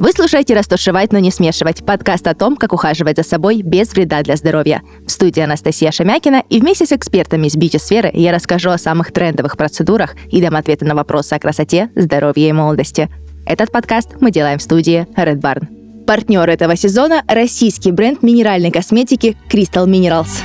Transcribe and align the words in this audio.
Вы 0.00 0.12
слушаете 0.12 0.54
«Растушевать, 0.54 1.12
но 1.12 1.18
не 1.18 1.32
смешивать»— 1.32 1.84
подкаст 1.86 2.24
о 2.28 2.34
том, 2.34 2.56
как 2.56 2.72
ухаживать 2.72 3.16
за 3.16 3.24
собой 3.24 3.62
без 3.62 3.92
вреда 3.92 4.22
для 4.22 4.36
здоровья. 4.36 4.82
В 5.04 5.10
студии 5.10 5.40
Анастасия 5.40 5.90
Шамякина, 5.90 6.44
и 6.48 6.60
вместе 6.60 6.86
с 6.86 6.92
экспертами 6.92 7.48
из 7.48 7.56
бьюти-сферы 7.56 8.12
я 8.14 8.32
расскажу 8.32 8.70
о 8.70 8.78
самых 8.78 9.12
трендовых 9.12 9.56
процедурах 9.56 10.14
и 10.30 10.40
дам 10.40 10.54
ответы 10.54 10.84
на 10.84 10.94
вопросы 10.94 11.32
о 11.32 11.40
красоте, 11.40 11.90
здоровье 11.96 12.48
и 12.48 12.52
молодости. 12.52 13.08
Этот 13.44 13.72
подкаст 13.72 14.10
мы 14.20 14.30
делаем 14.30 14.58
в 14.58 14.62
студии 14.62 15.08
Red 15.16 15.40
Barn. 15.40 16.04
Партнер 16.06 16.48
этого 16.48 16.76
сезона— 16.76 17.24
российский 17.26 17.90
бренд 17.90 18.22
минеральной 18.22 18.70
косметики 18.70 19.36
Crystal 19.50 19.86
Minerals. 19.86 20.42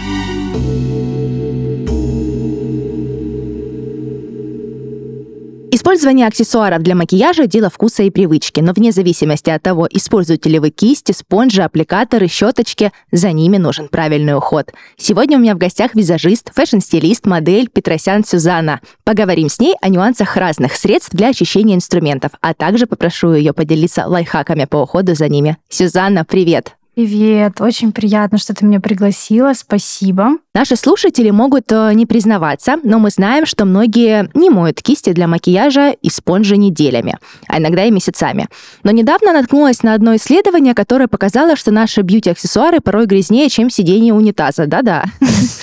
Использование 5.75 6.27
аксессуаров 6.27 6.83
для 6.83 6.93
макияжа– 6.93 7.47
дело 7.47 7.67
вкуса 7.67 8.03
и 8.03 8.11
привычки, 8.11 8.59
но 8.59 8.73
вне 8.73 8.91
зависимости 8.91 9.49
от 9.49 9.63
того, 9.63 9.87
используете 9.89 10.47
ли 10.47 10.59
вы 10.59 10.69
кисти, 10.69 11.13
спонжи, 11.13 11.63
аппликаторы, 11.63 12.27
щеточки, 12.27 12.91
за 13.11 13.31
ними 13.31 13.57
нужен 13.57 13.87
правильный 13.87 14.37
уход. 14.37 14.71
Сегодня 14.97 15.39
у 15.39 15.41
меня 15.41 15.55
в 15.55 15.57
гостях 15.57 15.95
визажист, 15.95 16.51
fashion-стилист, 16.53 17.25
модель 17.25 17.69
Петросян 17.69 18.23
Сюзанна. 18.23 18.81
Поговорим 19.03 19.49
с 19.49 19.57
ней 19.57 19.73
о 19.81 19.89
нюансах 19.89 20.37
разных 20.37 20.75
средств 20.75 21.15
для 21.15 21.29
очищения 21.29 21.73
инструментов, 21.75 22.33
а 22.39 22.53
также 22.53 22.85
попрошу 22.85 23.33
ее 23.33 23.51
поделиться 23.51 24.05
лайфхаками 24.05 24.65
по 24.65 24.77
уходу 24.77 25.15
за 25.15 25.27
ними. 25.27 25.57
Сюзанна, 25.69 26.23
привет! 26.23 26.75
Привет, 26.93 27.59
очень 27.61 27.93
приятно, 27.93 28.37
что 28.37 28.53
ты 28.53 28.63
меня 28.63 28.79
пригласила, 28.79 29.53
спасибо. 29.55 30.33
Наши 30.55 30.75
слушатели 30.75 31.31
могут 31.31 31.71
э, 31.71 31.93
не 31.95 32.05
признаваться, 32.05 32.75
но 32.83 32.99
мы 32.99 33.09
знаем, 33.09 33.47
что 33.47 33.65
многие 33.65 34.29
не 34.35 34.51
моют 34.51 34.83
кисти 34.83 35.11
для 35.11 35.27
макияжа 35.27 35.95
и 35.99 36.11
спонжи 36.11 36.57
неделями, 36.57 37.17
а 37.47 37.57
иногда 37.57 37.85
и 37.85 37.89
месяцами. 37.89 38.47
Но 38.83 38.91
недавно 38.91 39.33
наткнулась 39.33 39.81
на 39.81 39.95
одно 39.95 40.15
исследование, 40.15 40.75
которое 40.75 41.07
показало, 41.07 41.55
что 41.55 41.71
наши 41.71 42.01
бьюти-аксессуары 42.01 42.81
порой 42.81 43.07
грязнее, 43.07 43.49
чем 43.49 43.71
сиденье 43.71 44.13
унитаза. 44.13 44.67
Да-да. 44.67 45.05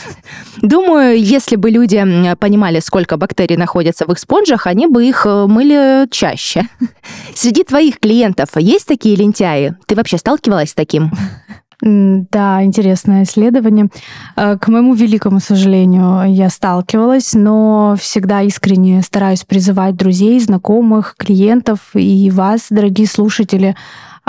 Думаю, 0.60 1.22
если 1.22 1.54
бы 1.54 1.70
люди 1.70 2.04
понимали, 2.40 2.80
сколько 2.80 3.16
бактерий 3.16 3.56
находится 3.56 4.06
в 4.06 4.10
их 4.10 4.18
спонжах, 4.18 4.66
они 4.66 4.88
бы 4.88 5.06
их 5.06 5.24
э, 5.24 5.46
мыли 5.46 6.08
чаще. 6.10 6.68
Среди 7.36 7.62
твоих 7.62 8.00
клиентов 8.00 8.48
есть 8.56 8.88
такие 8.88 9.14
лентяи? 9.14 9.76
Ты 9.86 9.94
вообще 9.94 10.18
сталкивалась 10.18 10.70
с 10.70 10.74
таким? 10.74 11.12
Да, 11.82 12.62
интересное 12.62 13.22
исследование. 13.22 13.88
Э, 14.36 14.58
к 14.58 14.68
моему 14.68 14.94
великому 14.94 15.40
сожалению, 15.40 16.30
я 16.30 16.50
сталкивалась, 16.50 17.32
но 17.32 17.96
всегда 17.98 18.42
искренне 18.42 19.02
стараюсь 19.02 19.44
призывать 19.44 19.96
друзей, 19.96 20.38
знакомых, 20.40 21.14
клиентов 21.16 21.78
и 21.94 22.30
вас, 22.30 22.66
дорогие 22.68 23.06
слушатели, 23.06 23.76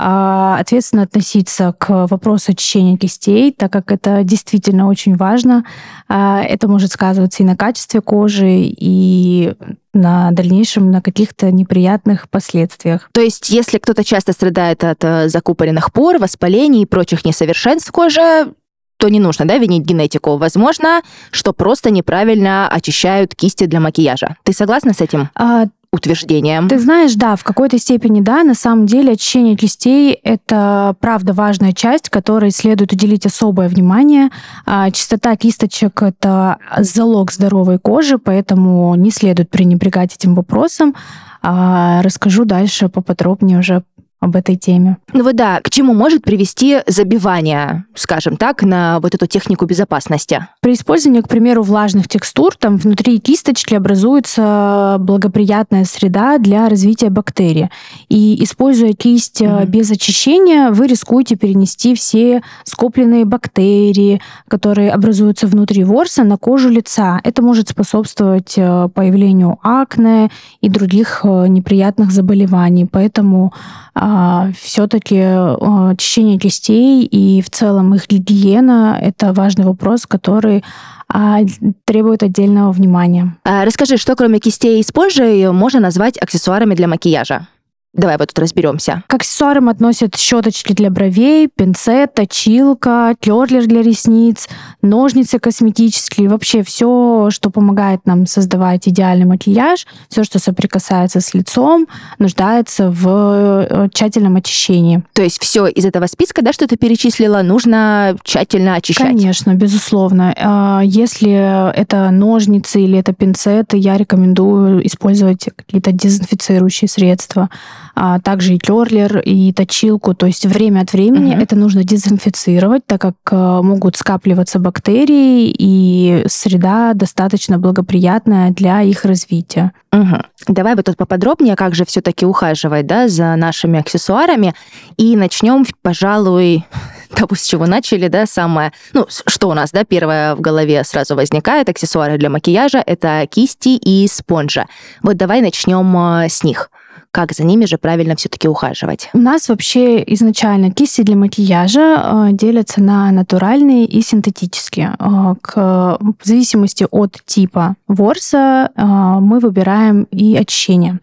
ответственно 0.02 1.02
относиться 1.02 1.74
к 1.78 2.06
вопросу 2.06 2.52
очищения 2.52 2.96
кистей, 2.96 3.52
так 3.52 3.72
как 3.72 3.92
это 3.92 4.24
действительно 4.24 4.88
очень 4.88 5.16
важно. 5.16 5.64
А, 6.08 6.42
это 6.42 6.68
может 6.68 6.92
сказываться 6.92 7.42
и 7.42 7.46
на 7.46 7.56
качестве 7.56 8.00
кожи, 8.00 8.62
и 8.62 9.54
на 9.94 10.30
дальнейшем 10.30 10.90
на 10.90 11.02
каких-то 11.02 11.50
неприятных 11.50 12.28
последствиях. 12.28 13.10
То 13.12 13.20
есть, 13.20 13.50
если 13.50 13.78
кто-то 13.78 14.04
часто 14.04 14.32
страдает 14.32 14.84
от 14.84 15.04
э, 15.04 15.28
закупоренных 15.28 15.92
пор, 15.92 16.18
воспалений 16.18 16.82
и 16.82 16.86
прочих 16.86 17.24
несовершенств 17.24 17.90
кожи, 17.92 18.54
то 18.96 19.08
не 19.08 19.20
нужно 19.20 19.46
да, 19.46 19.58
винить 19.58 19.84
генетику. 19.84 20.36
Возможно, 20.36 21.02
что 21.30 21.52
просто 21.52 21.90
неправильно 21.90 22.68
очищают 22.68 23.34
кисти 23.34 23.66
для 23.66 23.80
макияжа. 23.80 24.36
Ты 24.44 24.52
согласна 24.52 24.94
с 24.94 25.00
этим? 25.00 25.28
А, 25.34 25.66
утверждением. 25.92 26.68
Ты 26.68 26.78
знаешь, 26.78 27.14
да, 27.14 27.36
в 27.36 27.44
какой-то 27.44 27.78
степени 27.78 28.22
да. 28.22 28.42
На 28.44 28.54
самом 28.54 28.86
деле 28.86 29.12
очищение 29.12 29.56
кистей— 29.56 30.12
это, 30.24 30.96
правда, 31.00 31.34
важная 31.34 31.72
часть, 31.72 32.08
которой 32.08 32.50
следует 32.50 32.92
уделить 32.92 33.26
особое 33.26 33.68
внимание. 33.68 34.30
А 34.64 34.90
чистота 34.90 35.36
кисточек— 35.36 36.02
это 36.02 36.56
залог 36.78 37.30
здоровой 37.30 37.78
кожи, 37.78 38.16
поэтому 38.16 38.94
не 38.94 39.10
следует 39.10 39.50
пренебрегать 39.50 40.14
этим 40.14 40.34
вопросом. 40.34 40.94
А 41.42 42.00
расскажу 42.02 42.44
дальше 42.44 42.88
поподробнее 42.88 43.58
уже 43.58 43.82
об 44.22 44.36
этой 44.36 44.54
теме. 44.56 44.98
Ну 45.12 45.24
вот 45.24 45.34
да, 45.34 45.60
к 45.60 45.68
чему 45.68 45.94
может 45.94 46.22
привести 46.22 46.78
забивание, 46.86 47.84
скажем 47.94 48.36
так, 48.36 48.62
на 48.62 49.00
вот 49.00 49.14
эту 49.14 49.26
технику 49.26 49.66
безопасности? 49.66 50.46
При 50.60 50.74
использовании, 50.74 51.22
к 51.22 51.28
примеру, 51.28 51.64
влажных 51.64 52.06
текстур, 52.06 52.54
там 52.56 52.76
внутри 52.76 53.18
кисточки 53.18 53.74
образуется 53.74 54.96
благоприятная 55.00 55.84
среда 55.84 56.38
для 56.38 56.68
развития 56.68 57.10
бактерий. 57.10 57.68
И 58.08 58.42
используя 58.44 58.92
кисть 58.92 59.42
mm-hmm. 59.42 59.66
без 59.66 59.90
очищения, 59.90 60.70
вы 60.70 60.86
рискуете 60.86 61.34
перенести 61.34 61.96
все 61.96 62.42
скопленные 62.62 63.24
бактерии, 63.24 64.20
которые 64.46 64.92
образуются 64.92 65.48
внутри 65.48 65.82
ворса, 65.82 66.22
на 66.22 66.36
кожу 66.36 66.68
лица. 66.68 67.20
Это 67.24 67.42
может 67.42 67.70
способствовать 67.70 68.54
э, 68.56 68.88
появлению 68.94 69.58
акне 69.62 70.30
и 70.60 70.68
других 70.68 71.22
э, 71.24 71.48
неприятных 71.48 72.12
заболеваний. 72.12 72.86
Поэтому 72.86 73.52
все-таки 73.94 75.18
а, 75.20 75.90
очищение 75.90 76.38
кистей 76.38 77.04
и 77.04 77.42
в 77.42 77.50
целом 77.50 77.94
их 77.94 78.08
гигиена– 78.08 78.98
это 79.00 79.32
важный 79.32 79.64
вопрос, 79.64 80.06
который 80.06 80.64
а, 81.08 81.40
требует 81.84 82.22
отдельного 82.22 82.72
внимания. 82.72 83.36
Расскажи, 83.44 83.98
что 83.98 84.16
кроме 84.16 84.38
кистей 84.38 84.80
и 84.80 84.82
спонжей 84.82 85.50
можно 85.52 85.80
назвать 85.80 86.16
аксессуарами 86.16 86.74
для 86.74 86.88
макияжа? 86.88 87.46
Давай 87.94 88.16
вот 88.16 88.28
тут 88.28 88.38
разберемся. 88.38 89.02
К 89.06 89.14
аксессуарам 89.14 89.68
относят 89.68 90.16
щеточки 90.16 90.72
для 90.72 90.88
бровей, 90.88 91.46
пинцет, 91.46 92.14
точилка, 92.14 93.14
керлер 93.20 93.66
для 93.66 93.82
ресниц, 93.82 94.48
ножницы 94.80 95.38
косметические, 95.38 96.30
вообще 96.30 96.62
все, 96.62 97.28
что 97.30 97.50
помогает 97.50 98.06
нам 98.06 98.26
создавать 98.26 98.88
идеальный 98.88 99.26
макияж, 99.26 99.86
все, 100.08 100.24
что 100.24 100.38
соприкасается 100.38 101.20
с 101.20 101.34
лицом, 101.34 101.86
нуждается 102.18 102.90
в 102.90 103.66
э, 103.68 103.88
тщательном 103.92 104.36
очищении. 104.36 105.02
То 105.12 105.22
есть 105.22 105.42
все 105.42 105.66
из 105.66 105.84
этого 105.84 106.06
списка, 106.06 106.40
да, 106.40 106.54
что 106.54 106.66
ты 106.66 106.78
перечислила, 106.78 107.42
нужно 107.42 108.16
тщательно 108.24 108.76
очищать? 108.76 109.08
Конечно, 109.08 109.52
безусловно. 109.52 110.34
А, 110.38 110.80
если 110.82 111.74
это 111.76 112.10
ножницы 112.10 112.80
или 112.80 112.98
это 112.98 113.12
пинцеты, 113.12 113.76
я 113.76 113.98
рекомендую 113.98 114.86
использовать 114.86 115.50
какие-то 115.54 115.92
дезинфицирующие 115.92 116.88
средства 116.88 117.50
а 117.94 118.18
также 118.20 118.54
и 118.54 118.58
керлер, 118.58 119.18
и 119.18 119.52
точилку. 119.52 120.14
То 120.14 120.26
есть 120.26 120.46
время 120.46 120.80
от 120.80 120.92
времени 120.92 121.34
угу. 121.34 121.42
это 121.42 121.56
нужно 121.56 121.84
дезинфицировать, 121.84 122.86
так 122.86 123.00
как 123.00 123.14
э, 123.30 123.60
могут 123.62 123.96
скапливаться 123.96 124.58
бактерии, 124.58 125.54
и 125.56 126.24
среда 126.28 126.94
достаточно 126.94 127.58
благоприятная 127.58 128.50
для 128.50 128.82
их 128.82 129.04
развития. 129.04 129.72
Угу. 129.92 130.22
Давай 130.48 130.74
вот 130.74 130.86
тут 130.86 130.96
поподробнее, 130.96 131.54
как 131.54 131.74
же 131.74 131.84
все-таки 131.84 132.24
ухаживать 132.24 132.86
да, 132.86 133.08
за 133.08 133.36
нашими 133.36 133.78
аксессуарами. 133.78 134.54
И 134.96 135.16
начнем, 135.16 135.66
пожалуй, 135.82 136.64
того, 137.14 137.34
с 137.34 137.42
чего 137.42 137.66
начали, 137.66 138.08
да, 138.08 138.26
самое, 138.26 138.72
ну, 138.94 139.06
что 139.08 139.48
у 139.48 139.54
нас, 139.54 139.70
да, 139.70 139.84
первое 139.84 140.34
в 140.34 140.40
голове 140.40 140.82
сразу 140.84 141.14
возникает, 141.14 141.68
аксессуары 141.68 142.16
для 142.16 142.30
макияжа, 142.30 142.82
это 142.84 143.26
кисти 143.30 143.76
и 143.76 144.08
спонжа. 144.08 144.66
Вот 145.02 145.16
давай 145.16 145.42
начнем 145.42 145.96
э, 145.96 146.28
с 146.28 146.42
них 146.42 146.70
как 147.12 147.32
за 147.32 147.44
ними 147.44 147.66
же 147.66 147.78
правильно 147.78 148.16
все-таки 148.16 148.48
ухаживать? 148.48 149.10
У 149.12 149.18
нас 149.18 149.48
вообще 149.48 150.02
изначально 150.14 150.72
кисти 150.72 151.02
для 151.02 151.14
макияжа 151.14 151.80
э, 151.80 152.32
делятся 152.32 152.80
на 152.80 153.12
натуральные 153.12 153.84
и 153.84 154.00
синтетические. 154.00 154.96
Э, 154.98 155.34
к, 155.40 155.98
в 156.00 156.24
зависимости 156.24 156.86
от 156.90 157.20
типа 157.24 157.76
ворса 157.86 158.70
э, 158.74 158.82
мы 158.82 159.38
выбираем 159.40 160.04
и 160.10 160.36
очищение. 160.36 160.98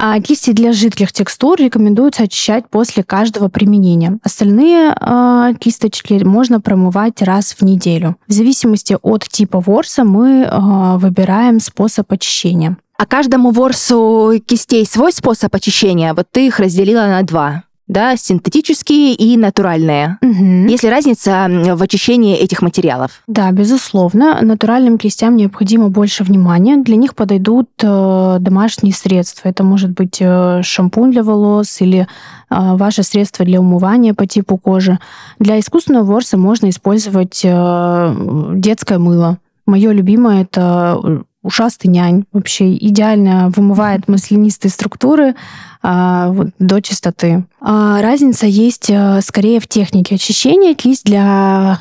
А 0.00 0.20
кисти 0.20 0.52
для 0.52 0.72
жидких 0.72 1.12
текстур 1.12 1.58
рекомендуется 1.58 2.22
очищать 2.22 2.68
после 2.70 3.02
каждого 3.02 3.48
применения. 3.48 4.18
Остальные 4.22 4.94
э, 4.94 5.54
кисточки 5.58 6.22
можно 6.22 6.60
промывать 6.60 7.20
раз 7.20 7.56
в 7.58 7.62
неделю. 7.62 8.16
В 8.28 8.32
зависимости 8.32 8.96
от 9.02 9.28
типа 9.28 9.58
ворса 9.58 10.04
мы 10.04 10.42
э, 10.44 10.96
выбираем 10.98 11.58
способ 11.58 12.12
очищения. 12.12 12.76
А 12.98 13.06
каждому 13.06 13.52
ворсу 13.52 14.34
кистей 14.44 14.84
свой 14.84 15.12
способ 15.12 15.54
очищения. 15.54 16.14
Вот 16.14 16.26
ты 16.30 16.48
их 16.48 16.58
разделила 16.58 17.06
на 17.06 17.22
два 17.22 17.62
да, 17.88 18.16
синтетические 18.16 19.14
и 19.14 19.36
натуральные. 19.36 20.18
Угу. 20.22 20.70
Есть 20.70 20.84
ли 20.84 20.90
разница 20.90 21.48
в 21.74 21.82
очищении 21.82 22.36
этих 22.36 22.60
материалов? 22.60 23.22
Да, 23.26 23.50
безусловно. 23.50 24.38
Натуральным 24.42 24.98
кистям 24.98 25.36
необходимо 25.36 25.88
больше 25.88 26.22
внимания. 26.22 26.76
Для 26.76 26.96
них 26.96 27.14
подойдут 27.14 27.70
э, 27.82 28.36
домашние 28.40 28.92
средства. 28.92 29.48
Это 29.48 29.64
может 29.64 29.90
быть 29.90 30.18
э, 30.20 30.60
шампунь 30.62 31.12
для 31.12 31.22
волос 31.22 31.80
или 31.80 32.00
э, 32.00 32.06
ваше 32.50 33.02
средство 33.02 33.44
для 33.46 33.58
умывания 33.58 34.12
по 34.12 34.26
типу 34.26 34.58
кожи. 34.58 34.98
Для 35.38 35.58
искусственного 35.58 36.04
ворса 36.04 36.36
можно 36.36 36.68
использовать 36.68 37.40
э, 37.42 38.14
детское 38.54 38.98
мыло. 38.98 39.38
Мое 39.64 39.92
любимое 39.92 40.42
это 40.42 41.24
ушастый 41.42 41.90
нянь. 41.90 42.24
Вообще 42.32 42.74
идеально 42.74 43.50
вымывает 43.50 44.08
маслянистые 44.08 44.70
структуры 44.70 45.34
а, 45.82 46.30
вот, 46.30 46.48
до 46.58 46.80
чистоты. 46.80 47.44
А, 47.60 48.02
разница 48.02 48.46
есть 48.46 48.90
а, 48.90 49.20
скорее 49.20 49.60
в 49.60 49.68
технике 49.68 50.16
очищения. 50.16 50.74
Кисть 50.74 51.04
для 51.04 51.80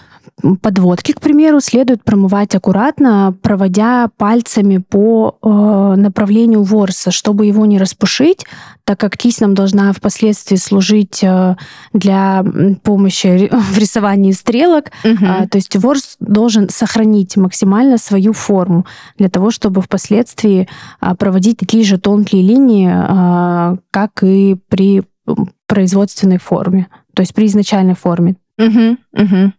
подводки, 0.62 1.12
к 1.12 1.20
примеру, 1.20 1.60
следует 1.60 2.04
промывать 2.04 2.56
аккуратно, 2.56 3.36
проводя 3.42 4.10
пальцами 4.18 4.78
по 4.78 5.38
э, 5.42 5.96
направлению 5.98 6.64
ворса, 6.64 7.12
чтобы 7.12 7.46
его 7.46 7.66
не 7.66 7.78
распушить, 7.78 8.46
так 8.84 9.00
как 9.00 9.18
кисть 9.18 9.42
нам 9.42 9.54
должна 9.54 9.92
впоследствии 9.94 10.56
служить 10.56 11.24
э, 11.24 11.56
для 11.94 12.44
помощи 12.84 13.50
в 13.52 13.78
рисовании 13.78 14.32
стрелок. 14.32 14.92
Угу. 15.04 15.26
Э, 15.26 15.48
то 15.48 15.58
есть 15.58 15.76
ворс 15.76 16.18
должен 16.20 16.70
сохранить 16.70 17.38
максимально 17.38 17.98
свою 17.98 18.34
форму 18.34 18.86
для 19.18 19.30
того, 19.30 19.52
чтобы 19.52 19.82
впоследствии 19.82 20.68
э, 21.02 21.16
проводить 21.16 21.58
такие 21.58 21.84
же 21.84 21.98
тонкие 21.98 22.42
линии, 22.44 22.90
э, 22.90 23.78
как 23.92 24.24
и 24.24 24.58
при 24.70 25.04
производственной 25.68 26.38
форме, 26.38 26.88
то 27.14 27.22
есть 27.22 27.34
при 27.34 27.48
изначальной 27.48 27.96
форме. 27.96 28.38
Угу, 28.58 28.98
угу. 29.14 29.54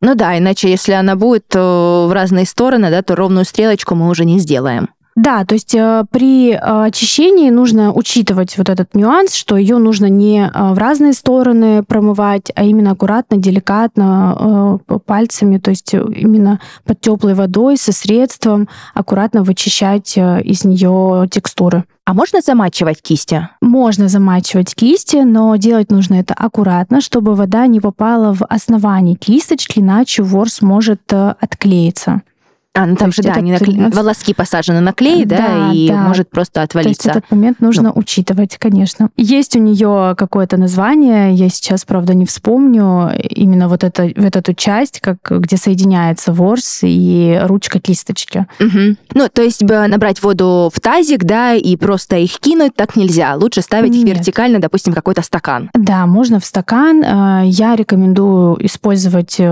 Ну 0.00 0.14
да, 0.14 0.38
иначе 0.38 0.70
если 0.70 0.92
она 0.92 1.14
будет 1.16 1.54
в 1.54 2.10
разные 2.12 2.46
стороны, 2.46 2.90
да, 2.90 3.02
то 3.02 3.14
ровную 3.14 3.44
стрелочку 3.44 3.94
мы 3.94 4.08
уже 4.08 4.24
не 4.24 4.38
сделаем. 4.38 4.88
Да, 5.16 5.44
то 5.44 5.54
есть 5.54 5.74
э, 5.74 6.04
при 6.10 6.52
э, 6.52 6.56
очищении 6.58 7.50
нужно 7.50 7.92
учитывать 7.92 8.56
вот 8.56 8.68
этот 8.68 8.94
нюанс, 8.94 9.34
что 9.34 9.56
ее 9.56 9.78
нужно 9.78 10.06
не 10.06 10.40
э, 10.46 10.72
в 10.72 10.78
разные 10.78 11.12
стороны 11.12 11.82
промывать, 11.82 12.52
а 12.54 12.64
именно 12.64 12.92
аккуратно, 12.92 13.36
деликатно, 13.36 14.78
пальцами, 15.04 15.58
то 15.58 15.70
есть 15.70 15.92
именно 15.92 16.60
под 16.84 17.00
теплой 17.00 17.34
водой 17.34 17.76
со 17.76 17.92
средством 17.92 18.68
аккуратно 18.94 19.42
вычищать 19.42 20.16
из 20.16 20.64
нее 20.64 21.26
текстуры. 21.30 21.84
А 22.10 22.12
можно 22.12 22.40
замачивать 22.40 23.02
кисти? 23.02 23.48
Можно 23.60 24.08
замачивать 24.08 24.74
кисти, 24.74 25.18
но 25.18 25.54
делать 25.54 25.92
нужно 25.92 26.14
это 26.14 26.34
аккуратно, 26.34 27.00
чтобы 27.00 27.36
вода 27.36 27.68
не 27.68 27.78
попала 27.78 28.34
в 28.34 28.44
основание 28.46 29.14
кисточки, 29.14 29.78
иначе 29.78 30.24
ворс 30.24 30.60
может 30.60 31.00
отклеиться. 31.12 32.22
А, 32.72 32.86
ну 32.86 32.94
там 32.94 33.10
же, 33.10 33.22
да, 33.22 33.32
они 33.32 33.50
накл... 33.50 33.72
волоски 33.90 34.32
посажены 34.32 34.78
на 34.78 34.92
клей, 34.92 35.24
да, 35.24 35.36
да 35.36 35.72
и 35.72 35.88
да. 35.88 35.96
может 35.96 36.30
просто 36.30 36.62
отвалиться. 36.62 37.02
То 37.02 37.08
есть 37.08 37.18
этот 37.18 37.30
момент 37.32 37.60
нужно 37.60 37.90
ну. 37.92 37.92
учитывать, 37.96 38.58
конечно. 38.58 39.10
Есть 39.16 39.56
у 39.56 39.58
нее 39.58 40.14
какое-то 40.16 40.56
название, 40.56 41.34
я 41.34 41.48
сейчас, 41.48 41.84
правда, 41.84 42.14
не 42.14 42.26
вспомню, 42.26 43.10
именно 43.28 43.68
вот 43.68 43.82
это, 43.82 44.12
вот 44.14 44.36
эту 44.36 44.54
часть, 44.54 45.00
как, 45.00 45.18
где 45.28 45.56
соединяется 45.56 46.32
ворс 46.32 46.80
и 46.82 47.40
ручка 47.42 47.80
кисточки. 47.80 48.46
Угу. 48.60 48.96
Ну, 49.14 49.28
то 49.32 49.42
есть 49.42 49.62
набрать 49.62 50.22
воду 50.22 50.70
в 50.72 50.78
тазик, 50.78 51.24
да, 51.24 51.54
и 51.54 51.74
просто 51.74 52.18
их 52.18 52.38
кинуть 52.38 52.76
так 52.76 52.94
нельзя. 52.94 53.34
Лучше 53.34 53.62
ставить 53.62 53.92
Нет. 53.92 54.16
вертикально, 54.16 54.60
допустим, 54.60 54.92
какой-то 54.92 55.22
стакан. 55.22 55.70
Да, 55.74 56.06
можно 56.06 56.38
в 56.38 56.44
стакан. 56.44 57.02
Э, 57.02 57.42
я 57.46 57.74
рекомендую 57.74 58.64
использовать, 58.64 59.36
э, 59.40 59.44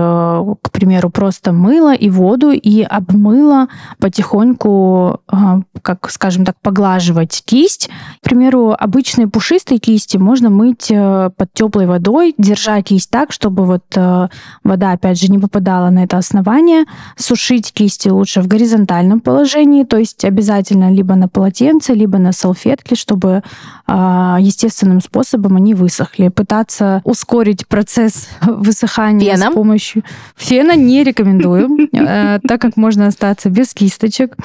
к 0.61 0.71
примеру, 0.71 1.09
просто 1.09 1.51
мыло 1.51 1.93
и 1.93 2.09
воду 2.09 2.51
и 2.51 2.81
об 2.81 3.08
мыло, 3.09 3.67
потихоньку, 3.99 5.21
а, 5.27 5.61
как, 5.81 6.09
скажем 6.09 6.45
так, 6.45 6.55
поглаживать 6.61 7.43
кисть. 7.45 7.89
К 8.21 8.25
примеру, 8.25 8.75
обычные 8.77 9.27
пушистые 9.27 9.79
кисти 9.79 10.17
можно 10.17 10.49
мыть 10.49 10.91
э, 10.91 11.29
под 11.35 11.53
теплой 11.53 11.85
водой, 11.85 12.35
держать 12.37 12.85
кисть 12.85 13.09
так, 13.09 13.31
чтобы 13.31 13.65
вот 13.65 13.83
э, 13.95 14.27
вода, 14.63 14.91
опять 14.91 15.19
же, 15.19 15.29
не 15.29 15.39
попадала 15.39 15.89
на 15.89 16.03
это 16.03 16.17
основание. 16.17 16.85
Сушить 17.17 17.73
кисти 17.73 18.09
лучше 18.09 18.41
в 18.41 18.47
горизонтальном 18.47 19.19
положении, 19.19 19.83
то 19.83 19.97
есть 19.97 20.25
обязательно 20.25 20.91
либо 20.91 21.15
на 21.15 21.27
полотенце, 21.27 21.93
либо 21.93 22.17
на 22.17 22.31
салфетке, 22.31 22.95
чтобы 22.95 23.43
а, 23.87 24.37
естественным 24.39 25.01
способом 25.01 25.55
они 25.55 25.73
высохли. 25.73 26.29
Пытаться 26.29 27.01
ускорить 27.03 27.67
процесс 27.67 28.29
высыхания 28.41 29.35
Феном? 29.35 29.53
с 29.53 29.55
помощью 29.55 30.03
фена 30.35 30.75
не 30.75 31.03
рекомендую, 31.03 31.89
э, 31.93 32.39
так 32.47 32.61
как 32.61 32.77
можно 32.77 32.98
можно 32.99 33.07
остаться 33.07 33.49
без 33.49 33.73
кисточек. 33.73 34.35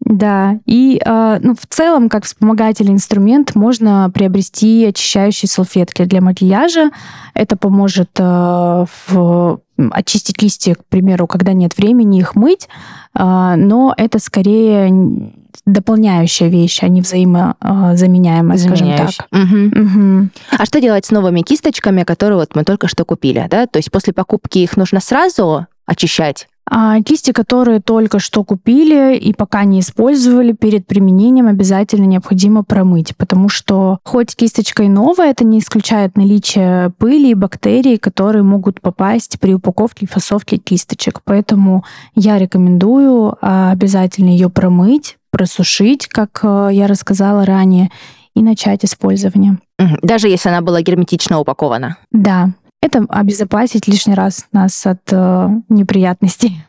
Да, 0.00 0.58
и 0.64 1.00
э, 1.04 1.38
ну, 1.42 1.54
в 1.54 1.66
целом, 1.68 2.08
как 2.08 2.24
вспомогательный 2.24 2.92
инструмент, 2.92 3.54
можно 3.54 4.10
приобрести 4.14 4.86
очищающие 4.86 5.48
салфетки 5.48 6.04
для 6.04 6.22
макияжа. 6.22 6.90
Это 7.34 7.56
поможет 7.56 8.10
э, 8.18 8.86
в, 9.08 9.60
очистить 9.90 10.36
кисти, 10.36 10.74
к 10.74 10.84
примеру, 10.86 11.26
когда 11.26 11.52
нет 11.52 11.76
времени 11.76 12.20
их 12.20 12.36
мыть, 12.36 12.68
э, 13.14 13.54
но 13.56 13.92
это 13.96 14.18
скорее 14.18 15.32
дополняющая 15.66 16.48
вещь, 16.48 16.78
а 16.82 16.88
не 16.88 17.02
взаимозаменяемая, 17.02 18.56
скажем 18.56 18.96
так. 18.96 19.10
Угу. 19.32 19.82
Угу. 19.82 20.28
А 20.58 20.64
что 20.64 20.80
делать 20.80 21.04
с 21.04 21.10
новыми 21.10 21.42
кисточками, 21.42 22.04
которые 22.04 22.38
вот 22.38 22.54
мы 22.54 22.64
только 22.64 22.88
что 22.88 23.04
купили? 23.04 23.46
Да? 23.50 23.66
То 23.66 23.78
есть 23.78 23.90
после 23.90 24.14
покупки 24.14 24.58
их 24.60 24.78
нужно 24.78 25.00
сразу 25.00 25.66
очищать? 25.84 26.48
А 26.70 27.00
кисти, 27.02 27.32
которые 27.32 27.80
только 27.80 28.18
что 28.18 28.44
купили 28.44 29.16
и 29.16 29.32
пока 29.32 29.64
не 29.64 29.80
использовали, 29.80 30.52
перед 30.52 30.86
применением 30.86 31.46
обязательно 31.46 32.04
необходимо 32.04 32.62
промыть, 32.62 33.16
потому 33.16 33.48
что 33.48 33.98
хоть 34.04 34.36
кисточка 34.36 34.82
и 34.82 34.88
новая, 34.88 35.30
это 35.30 35.44
не 35.44 35.58
исключает 35.58 36.16
наличие 36.16 36.90
пыли 36.98 37.30
и 37.30 37.34
бактерий, 37.34 37.98
которые 37.98 38.42
могут 38.42 38.80
попасть 38.80 39.38
при 39.40 39.54
упаковке 39.54 40.06
и 40.06 40.08
фасовке 40.08 40.58
кисточек. 40.58 41.20
Поэтому 41.24 41.84
я 42.14 42.38
рекомендую 42.38 43.36
а, 43.40 43.70
обязательно 43.72 44.28
ее 44.28 44.50
промыть, 44.50 45.16
просушить, 45.30 46.06
как 46.06 46.40
э, 46.42 46.70
я 46.72 46.86
рассказала 46.86 47.44
ранее, 47.44 47.90
и 48.34 48.42
начать 48.42 48.84
использование. 48.84 49.58
Даже 50.02 50.28
если 50.28 50.48
она 50.48 50.60
была 50.60 50.80
герметично 50.80 51.40
упакована? 51.40 51.96
Да, 52.12 52.50
это 52.80 53.04
обезопасить 53.08 53.86
лишний 53.88 54.14
раз 54.14 54.46
нас 54.52 54.86
от 54.86 55.00
э, 55.12 55.48
неприятностей. 55.68 56.64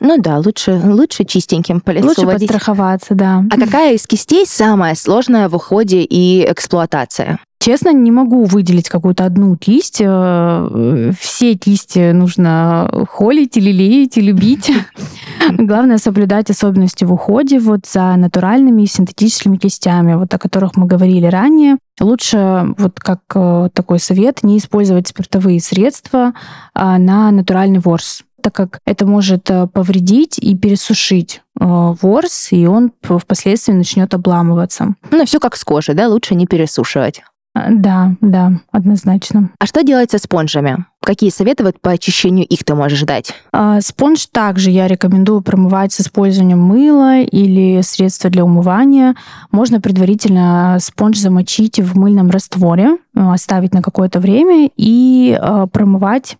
Ну 0.00 0.18
да, 0.18 0.38
лучше, 0.38 0.80
лучше 0.84 1.24
чистеньким 1.24 1.80
по 1.80 1.90
лицу 1.90 2.08
Лучше 2.08 2.26
водить. 2.26 2.48
подстраховаться, 2.48 3.14
да. 3.14 3.44
А 3.50 3.56
какая 3.58 3.94
из 3.94 4.06
кистей 4.06 4.46
самая 4.46 4.94
сложная 4.94 5.48
в 5.48 5.54
уходе 5.54 6.02
и 6.02 6.44
эксплуатации? 6.50 7.38
Честно, 7.62 7.92
не 7.92 8.10
могу 8.10 8.42
выделить 8.42 8.88
какую-то 8.88 9.24
одну 9.24 9.56
кисть. 9.56 10.00
Э, 10.04 11.12
все 11.16 11.54
кисти 11.54 12.10
нужно 12.10 13.06
холить 13.08 13.56
или 13.56 13.70
леять, 13.70 14.18
и 14.18 14.20
любить. 14.20 14.68
Главное 15.48 15.98
соблюдать 15.98 16.50
особенности 16.50 17.04
в 17.04 17.12
уходе 17.12 17.60
вот 17.60 17.86
за 17.86 18.16
натуральными 18.16 18.82
и 18.82 18.86
синтетическими 18.86 19.58
кистями, 19.58 20.14
вот 20.14 20.34
о 20.34 20.38
которых 20.38 20.76
мы 20.76 20.86
говорили 20.86 21.26
ранее. 21.26 21.76
Лучше, 22.00 22.74
вот 22.78 22.98
как 22.98 23.20
э, 23.36 23.68
такой 23.72 24.00
совет, 24.00 24.42
не 24.42 24.58
использовать 24.58 25.06
спиртовые 25.06 25.60
средства 25.60 26.32
а 26.74 26.98
на 26.98 27.30
натуральный 27.30 27.78
ворс 27.78 28.24
так 28.42 28.54
как 28.54 28.80
это 28.84 29.06
может 29.06 29.50
э, 29.50 29.66
повредить 29.66 30.38
и 30.38 30.54
пересушить 30.54 31.42
ворс, 31.54 32.48
и 32.50 32.66
он 32.66 32.92
впоследствии 33.02 33.72
начнет 33.72 34.12
обламываться. 34.14 34.94
Ну, 35.10 35.24
все 35.26 35.38
как 35.38 35.54
с 35.54 35.62
кожей, 35.62 35.94
да, 35.94 36.08
лучше 36.08 36.34
не 36.34 36.46
пересушивать. 36.46 37.22
А, 37.54 37.66
да, 37.70 38.14
да, 38.20 38.52
однозначно. 38.70 39.50
А 39.58 39.66
что 39.66 39.82
делать 39.82 40.10
со 40.10 40.18
спонжами? 40.18 40.86
Какие 41.02 41.30
советы 41.30 41.64
вот 41.64 41.80
по 41.80 41.90
очищению 41.90 42.46
их 42.46 42.64
ты 42.64 42.74
можешь 42.74 43.02
дать? 43.02 43.34
А, 43.52 43.80
спонж 43.80 44.26
также 44.26 44.70
я 44.70 44.88
рекомендую 44.88 45.42
промывать 45.42 45.92
с 45.92 46.00
использованием 46.00 46.60
мыла 46.60 47.20
или 47.20 47.82
средства 47.82 48.30
для 48.30 48.44
умывания. 48.44 49.16
Можно 49.50 49.80
предварительно 49.80 50.78
спонж 50.80 51.18
замочить 51.18 51.78
в 51.78 51.98
мыльном 51.98 52.30
растворе, 52.30 52.96
э, 53.14 53.32
оставить 53.32 53.74
на 53.74 53.82
какое-то 53.82 54.20
время 54.20 54.70
и 54.76 55.38
э, 55.38 55.66
промывать 55.70 56.38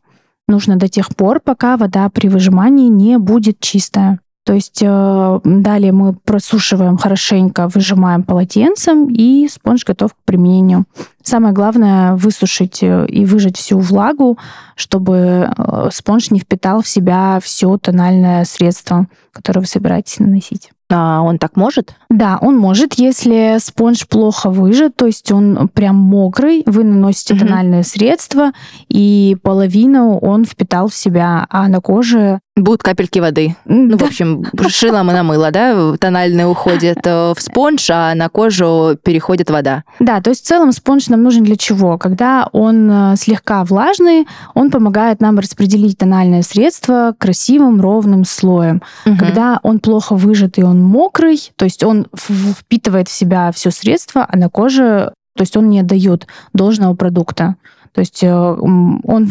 нужно 0.49 0.76
до 0.76 0.88
тех 0.88 1.08
пор, 1.14 1.40
пока 1.40 1.76
вода 1.76 2.08
при 2.08 2.28
выжимании 2.28 2.88
не 2.88 3.18
будет 3.18 3.61
чистая. 3.61 4.18
То 4.44 4.54
есть 4.54 4.80
э, 4.82 5.40
далее 5.44 5.92
мы 5.92 6.14
просушиваем 6.14 6.96
хорошенько, 6.96 7.68
выжимаем 7.68 8.25
полотенцем, 8.25 9.08
и 9.08 9.46
спонж 9.49 9.84
готов 9.84 10.14
к 10.14 10.16
применению. 10.25 10.84
Самое 11.22 11.54
главное 11.54 12.16
высушить 12.16 12.82
э, 12.82 13.06
и 13.06 13.25
выжать 13.25 13.56
всю 13.56 13.78
влагу, 13.78 14.38
чтобы 14.75 15.49
э, 15.56 15.88
спонж 15.92 16.32
не 16.32 16.40
впитал 16.40 16.82
в 16.82 16.88
себя 16.88 17.38
все 17.40 17.78
тональное 17.78 18.44
средство, 18.44 19.06
которое 19.30 19.61
вы 19.61 19.66
собираетесь 19.66 20.18
наносить. 20.18 20.70
А 20.92 21.22
он 21.22 21.38
так 21.38 21.56
может? 21.56 21.94
Да, 22.11 22.38
он 22.40 22.56
может, 22.56 22.94
если 22.94 23.56
спонж 23.58 24.06
плохо 24.06 24.50
выжат, 24.50 24.94
то 24.96 25.06
есть 25.06 25.32
он 25.32 25.68
прям 25.68 25.96
мокрый, 25.96 26.62
вы 26.66 26.84
наносите 26.84 27.34
тональное 27.34 27.82
средство, 27.82 28.52
и 28.88 29.37
половину 29.42 30.18
он 30.18 30.44
впитал 30.44 30.88
в 30.88 30.94
себя, 30.94 31.46
а 31.49 31.68
на 31.68 31.80
коже 31.80 32.40
Будут 32.54 32.82
капельки 32.82 33.18
воды. 33.18 33.56
Ну, 33.64 33.97
в 33.97 34.02
общем, 34.02 34.44
шилом 34.68 35.11
и 35.11 35.14
намыло, 35.14 35.50
да, 35.50 35.97
тональный 35.97 36.50
уходит 36.50 36.99
э, 37.02 37.32
в 37.35 37.40
спонж, 37.40 37.88
а 37.88 38.14
на 38.14 38.28
кожу 38.28 38.99
переходит 39.02 39.49
вода. 39.49 39.85
Да, 40.00 40.21
то 40.21 40.28
есть 40.28 40.44
в 40.44 40.49
целом 40.49 40.73
спонж 40.73 41.09
нам 41.09 41.23
нужен 41.23 41.44
для 41.44 41.56
чего? 41.56 41.97
Когда 41.97 42.47
он 42.52 42.90
э, 42.90 43.16
слегка 43.16 43.64
влажный, 43.64 44.26
он 44.52 44.71
помогает 44.71 45.23
нам 45.23 45.38
распределить 45.38 45.97
тональное 45.97 46.42
средство 46.42 47.14
красивым 47.18 47.80
ровным 47.80 48.26
слоем. 48.26 48.82
Угу. 49.06 49.16
Когда 49.16 49.59
он 49.62 49.78
плохо 49.78 50.14
выжатый, 50.14 50.64
он 50.64 50.82
мокрый, 50.82 51.40
то 51.56 51.64
есть 51.64 51.82
он 51.82 52.06
впитывает 52.14 53.09
в 53.09 53.12
себя 53.12 53.50
все 53.52 53.71
средство, 53.71 54.26
а 54.28 54.37
на 54.37 54.50
коже, 54.50 55.14
то 55.35 55.40
есть 55.40 55.56
он 55.56 55.71
не 55.71 55.82
дает 55.82 56.26
должного 56.52 56.92
продукта. 56.94 57.56
То 57.92 58.00
есть 58.00 58.22
э, 58.25 58.32
он 58.32 59.30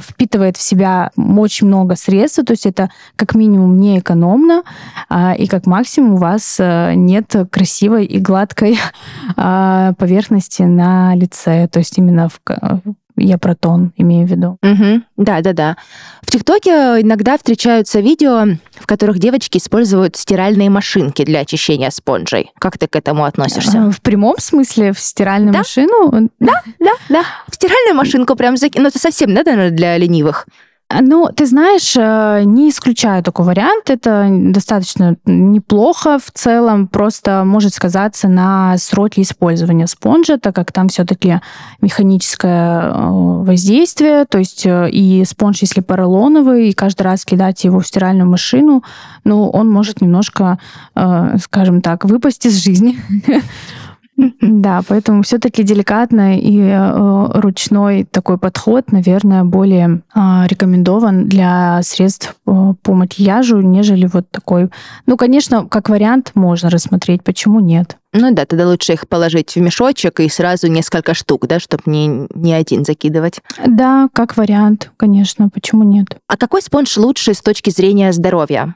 впитывает 0.00 0.56
в 0.56 0.62
себя 0.62 1.10
очень 1.16 1.66
много 1.66 1.96
средств, 1.96 2.44
то 2.44 2.52
есть 2.52 2.66
это 2.66 2.90
как 3.16 3.34
минимум 3.34 3.78
не 3.78 3.98
экономно, 3.98 4.62
а, 5.08 5.34
и 5.34 5.46
как 5.46 5.66
максимум 5.66 6.14
у 6.14 6.16
вас 6.18 6.56
э, 6.58 6.92
нет 6.94 7.34
красивой 7.50 8.04
и 8.04 8.18
гладкой 8.18 8.78
а, 9.36 9.94
поверхности 9.94 10.62
на 10.62 11.14
лице. 11.14 11.68
То 11.68 11.78
есть 11.78 11.96
именно 11.98 12.28
в 12.28 12.40
я 13.16 13.38
про 13.38 13.54
тон 13.54 13.92
имею 13.96 14.26
в 14.26 14.30
виду. 14.30 14.58
Угу. 14.62 15.02
Да, 15.16 15.40
да, 15.40 15.52
да. 15.52 15.76
В 16.22 16.30
ТикТоке 16.30 16.70
иногда 17.00 17.36
встречаются 17.36 18.00
видео, 18.00 18.56
в 18.74 18.86
которых 18.86 19.18
девочки 19.18 19.58
используют 19.58 20.16
стиральные 20.16 20.70
машинки 20.70 21.24
для 21.24 21.40
очищения 21.40 21.90
спонжей. 21.90 22.50
Как 22.58 22.78
ты 22.78 22.86
к 22.86 22.96
этому 22.96 23.24
относишься? 23.24 23.90
В 23.90 24.00
прямом 24.00 24.38
смысле 24.38 24.92
в 24.92 24.98
стиральную 24.98 25.52
да? 25.52 25.58
машину? 25.58 26.30
Да, 26.38 26.62
да, 26.80 26.92
да. 27.08 27.24
В 27.48 27.54
стиральную 27.54 27.96
машинку 27.96 28.34
прям 28.36 28.56
закинуть. 28.56 28.82
Ну, 28.82 28.88
это 28.88 28.98
совсем, 28.98 29.34
да, 29.34 29.42
наверное, 29.44 29.70
для 29.70 29.96
ленивых. 29.98 30.46
Ну, 31.00 31.28
ты 31.34 31.46
знаешь, 31.46 31.94
э, 31.96 32.42
не 32.44 32.70
исключаю 32.70 33.22
такой 33.22 33.46
вариант. 33.46 33.88
Это 33.88 34.28
достаточно 34.30 35.16
неплохо 35.24 36.18
в 36.18 36.30
целом. 36.32 36.88
Просто 36.88 37.44
может 37.44 37.74
сказаться 37.74 38.28
на 38.28 38.76
сроке 38.78 39.22
использования 39.22 39.86
спонжа, 39.86 40.38
так 40.38 40.54
как 40.54 40.72
там 40.72 40.88
все-таки 40.88 41.40
механическое 41.80 42.82
э, 42.82 43.08
воздействие. 43.44 44.24
То 44.26 44.38
есть 44.38 44.66
э, 44.66 44.90
и 44.90 45.24
спонж, 45.24 45.62
если 45.62 45.80
поролоновый, 45.80 46.68
и 46.68 46.74
каждый 46.74 47.02
раз 47.02 47.24
кидать 47.24 47.64
его 47.64 47.80
в 47.80 47.86
стиральную 47.86 48.28
машину, 48.28 48.82
ну, 49.24 49.48
он 49.48 49.70
может 49.70 50.00
немножко, 50.00 50.58
скажем 51.40 51.80
так, 51.80 52.04
выпасть 52.04 52.46
из 52.46 52.56
жизни. 52.56 52.98
Да, 54.16 54.82
поэтому 54.86 55.22
все-таки 55.22 55.62
деликатный 55.62 56.38
и 56.38 56.60
э, 56.60 57.26
ручной 57.40 58.04
такой 58.04 58.36
подход, 58.36 58.92
наверное, 58.92 59.42
более 59.42 60.02
э, 60.14 60.46
рекомендован 60.46 61.28
для 61.28 61.80
средств 61.82 62.36
э, 62.46 62.74
по 62.82 62.92
макияжу, 62.92 63.60
нежели 63.60 64.06
вот 64.06 64.30
такой. 64.30 64.68
Ну, 65.06 65.16
конечно, 65.16 65.66
как 65.66 65.88
вариант 65.88 66.32
можно 66.34 66.68
рассмотреть, 66.68 67.24
почему 67.24 67.60
нет? 67.60 67.96
Ну 68.12 68.34
да, 68.34 68.44
тогда 68.44 68.68
лучше 68.68 68.92
их 68.92 69.08
положить 69.08 69.54
в 69.54 69.60
мешочек 69.60 70.20
и 70.20 70.28
сразу 70.28 70.66
несколько 70.66 71.14
штук, 71.14 71.46
да, 71.46 71.58
чтобы 71.58 71.84
не, 71.86 72.26
не 72.34 72.52
один 72.52 72.84
закидывать. 72.84 73.40
Да, 73.66 74.08
как 74.12 74.36
вариант, 74.36 74.90
конечно, 74.98 75.48
почему 75.48 75.84
нет? 75.84 76.18
А 76.28 76.36
какой 76.36 76.60
спонж 76.60 76.98
лучше 76.98 77.32
с 77.32 77.40
точки 77.40 77.70
зрения 77.70 78.12
здоровья? 78.12 78.74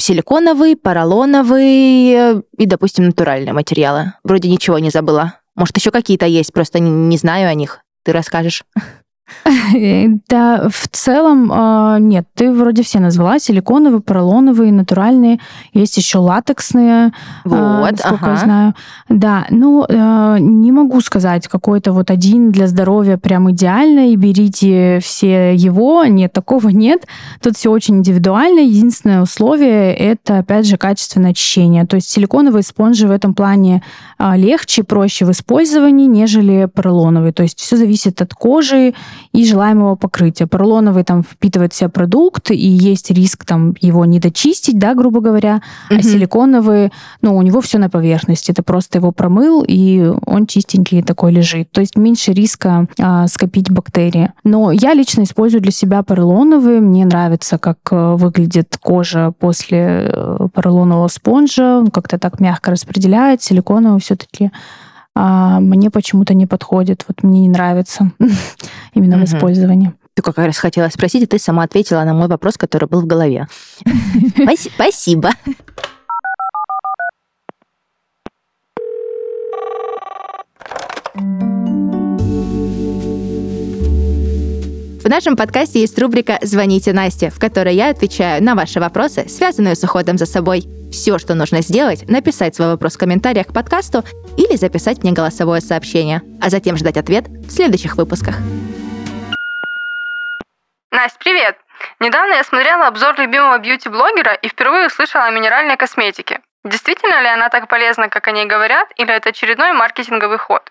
Силиконовый, 0.00 0.76
поролоновый 0.76 2.12
э, 2.12 2.42
и, 2.56 2.66
допустим, 2.66 3.06
натуральные 3.06 3.52
материалы. 3.52 4.12
Вроде 4.22 4.48
ничего 4.48 4.78
не 4.78 4.90
забыла. 4.90 5.34
Может, 5.54 5.76
еще 5.76 5.90
какие-то 5.90 6.26
есть, 6.26 6.52
просто 6.52 6.78
не 6.78 7.16
знаю 7.16 7.48
о 7.48 7.54
них. 7.54 7.80
Ты 8.04 8.12
расскажешь. 8.12 8.62
Да, 10.28 10.68
в 10.68 10.88
целом 10.88 11.50
а, 11.52 11.98
нет. 11.98 12.26
Ты 12.34 12.50
вроде 12.52 12.82
все 12.82 12.98
назвала. 13.00 13.38
Силиконовые, 13.38 14.00
поролоновые, 14.00 14.72
натуральные. 14.72 15.38
Есть 15.72 15.96
еще 15.96 16.18
латексные, 16.18 17.12
а, 17.44 17.80
вот, 17.80 17.98
сколько 17.98 18.24
ага. 18.26 18.30
я 18.30 18.36
знаю. 18.36 18.74
Да, 19.08 19.46
ну, 19.50 19.86
а, 19.88 20.38
не 20.38 20.72
могу 20.72 21.00
сказать, 21.00 21.48
какой-то 21.48 21.92
вот 21.92 22.10
один 22.10 22.50
для 22.50 22.66
здоровья 22.66 23.16
прям 23.16 23.50
идеальный, 23.50 24.14
берите 24.16 25.00
все 25.02 25.54
его. 25.54 26.04
Нет, 26.04 26.32
такого 26.32 26.68
нет. 26.68 27.06
Тут 27.40 27.56
все 27.56 27.70
очень 27.70 27.98
индивидуально. 27.98 28.60
Единственное 28.60 29.22
условие— 29.22 29.94
это, 29.96 30.38
опять 30.38 30.66
же, 30.66 30.76
качественное 30.76 31.30
очищение. 31.30 31.86
То 31.86 31.96
есть 31.96 32.10
силиконовые 32.10 32.62
спонжи 32.62 33.06
в 33.06 33.10
этом 33.10 33.34
плане 33.34 33.82
легче, 34.18 34.82
проще 34.82 35.24
в 35.24 35.30
использовании, 35.30 36.06
нежели 36.06 36.66
поролоновые. 36.66 37.32
То 37.32 37.42
есть 37.42 37.58
все 37.60 37.76
зависит 37.76 38.20
от 38.20 38.34
кожи 38.34 38.94
и 39.32 39.44
желаемого 39.44 39.94
покрытия. 39.96 40.46
Поролоновый 40.46 41.04
там 41.04 41.22
впитывает 41.22 41.72
в 41.72 41.76
себя 41.76 41.88
продукт, 41.88 42.50
и 42.50 42.56
есть 42.56 43.10
риск 43.10 43.44
там 43.44 43.74
его 43.80 44.04
не 44.04 44.18
дочистить, 44.18 44.78
да, 44.78 44.94
грубо 44.94 45.20
говоря, 45.20 45.62
угу. 45.90 45.98
а 45.98 46.02
силиконовый, 46.02 46.92
ну, 47.22 47.36
у 47.36 47.42
него 47.42 47.60
все 47.60 47.78
на 47.78 47.88
поверхности, 47.88 48.50
это 48.50 48.62
просто 48.62 48.98
его 48.98 49.12
промыл, 49.12 49.64
и 49.66 50.12
он 50.26 50.46
чистенький 50.46 51.02
такой 51.02 51.32
лежит. 51.32 51.70
То 51.70 51.80
есть 51.80 51.96
меньше 51.96 52.32
риска 52.32 52.86
а, 52.98 53.26
скопить 53.26 53.70
бактерии. 53.70 54.32
Но 54.44 54.72
я 54.72 54.94
лично 54.94 55.22
использую 55.22 55.60
для 55.60 55.72
себя 55.72 56.02
поролоновые, 56.02 56.80
мне 56.80 57.04
нравится, 57.04 57.58
как 57.58 57.78
э, 57.90 58.14
выглядит 58.16 58.76
кожа 58.80 59.32
после 59.38 60.10
э, 60.12 60.48
поролонового 60.52 61.08
спонжа, 61.08 61.78
он 61.78 61.88
как-то 61.88 62.18
так 62.18 62.40
мягко 62.40 62.70
распределяет, 62.70 63.42
силиконовый 63.42 64.00
все-таки 64.00 64.50
а, 65.20 65.58
мне 65.58 65.90
почему-то 65.90 66.32
не 66.32 66.46
подходит. 66.46 67.04
Вот 67.08 67.24
мне 67.24 67.40
не 67.40 67.48
нравится 67.48 68.12
именно 68.94 69.16
угу. 69.16 69.26
в 69.26 69.28
использовании. 69.28 69.92
Ты 70.14 70.22
как 70.22 70.38
раз 70.38 70.56
хотела 70.58 70.88
спросить, 70.90 71.24
и 71.24 71.26
ты 71.26 71.40
сама 71.40 71.64
ответила 71.64 72.04
на 72.04 72.14
мой 72.14 72.28
вопрос, 72.28 72.56
который 72.56 72.88
был 72.88 73.00
в 73.00 73.06
голове. 73.06 73.48
Спасибо. 74.74 75.30
В 85.08 85.10
нашем 85.10 85.36
подкасте 85.36 85.80
есть 85.80 85.98
рубрика 85.98 86.38
«Звоните 86.42 86.92
Насте», 86.92 87.30
в 87.30 87.40
которой 87.40 87.74
я 87.74 87.88
отвечаю 87.88 88.42
на 88.42 88.54
ваши 88.54 88.78
вопросы, 88.78 89.26
связанные 89.26 89.74
с 89.74 89.82
уходом 89.82 90.18
за 90.18 90.26
собой. 90.26 90.64
Все, 90.92 91.16
что 91.16 91.34
нужно 91.34 91.62
сделать, 91.62 92.06
написать 92.10 92.54
свой 92.54 92.68
вопрос 92.68 92.96
в 92.96 92.98
комментариях 92.98 93.46
к 93.46 93.54
подкасту 93.54 94.04
или 94.36 94.54
записать 94.56 95.02
мне 95.02 95.12
голосовое 95.12 95.62
сообщение, 95.62 96.20
а 96.42 96.50
затем 96.50 96.76
ждать 96.76 96.98
ответ 96.98 97.26
в 97.26 97.50
следующих 97.50 97.96
выпусках. 97.96 98.34
Настя, 100.90 101.18
привет! 101.20 101.56
Недавно 102.00 102.34
я 102.34 102.44
смотрела 102.44 102.86
обзор 102.86 103.18
любимого 103.18 103.56
бьюти-блогера 103.56 104.34
и 104.34 104.48
впервые 104.48 104.88
услышала 104.88 105.24
о 105.24 105.30
минеральной 105.30 105.78
косметике. 105.78 106.40
Действительно 106.66 107.22
ли 107.22 107.28
она 107.28 107.48
так 107.48 107.68
полезна, 107.68 108.10
как 108.10 108.28
о 108.28 108.32
ней 108.32 108.44
говорят, 108.44 108.90
или 108.96 109.10
это 109.14 109.30
очередной 109.30 109.72
маркетинговый 109.72 110.36
ход? 110.36 110.70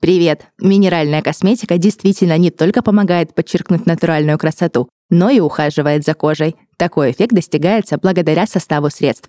Привет! 0.00 0.46
Минеральная 0.58 1.20
косметика 1.20 1.76
действительно 1.76 2.38
не 2.38 2.50
только 2.50 2.82
помогает 2.82 3.34
подчеркнуть 3.34 3.84
натуральную 3.84 4.38
красоту, 4.38 4.88
но 5.10 5.28
и 5.28 5.40
ухаживает 5.40 6.06
за 6.06 6.14
кожей. 6.14 6.56
Такой 6.78 7.10
эффект 7.10 7.34
достигается 7.34 7.98
благодаря 7.98 8.46
составу 8.46 8.88
средств. 8.88 9.28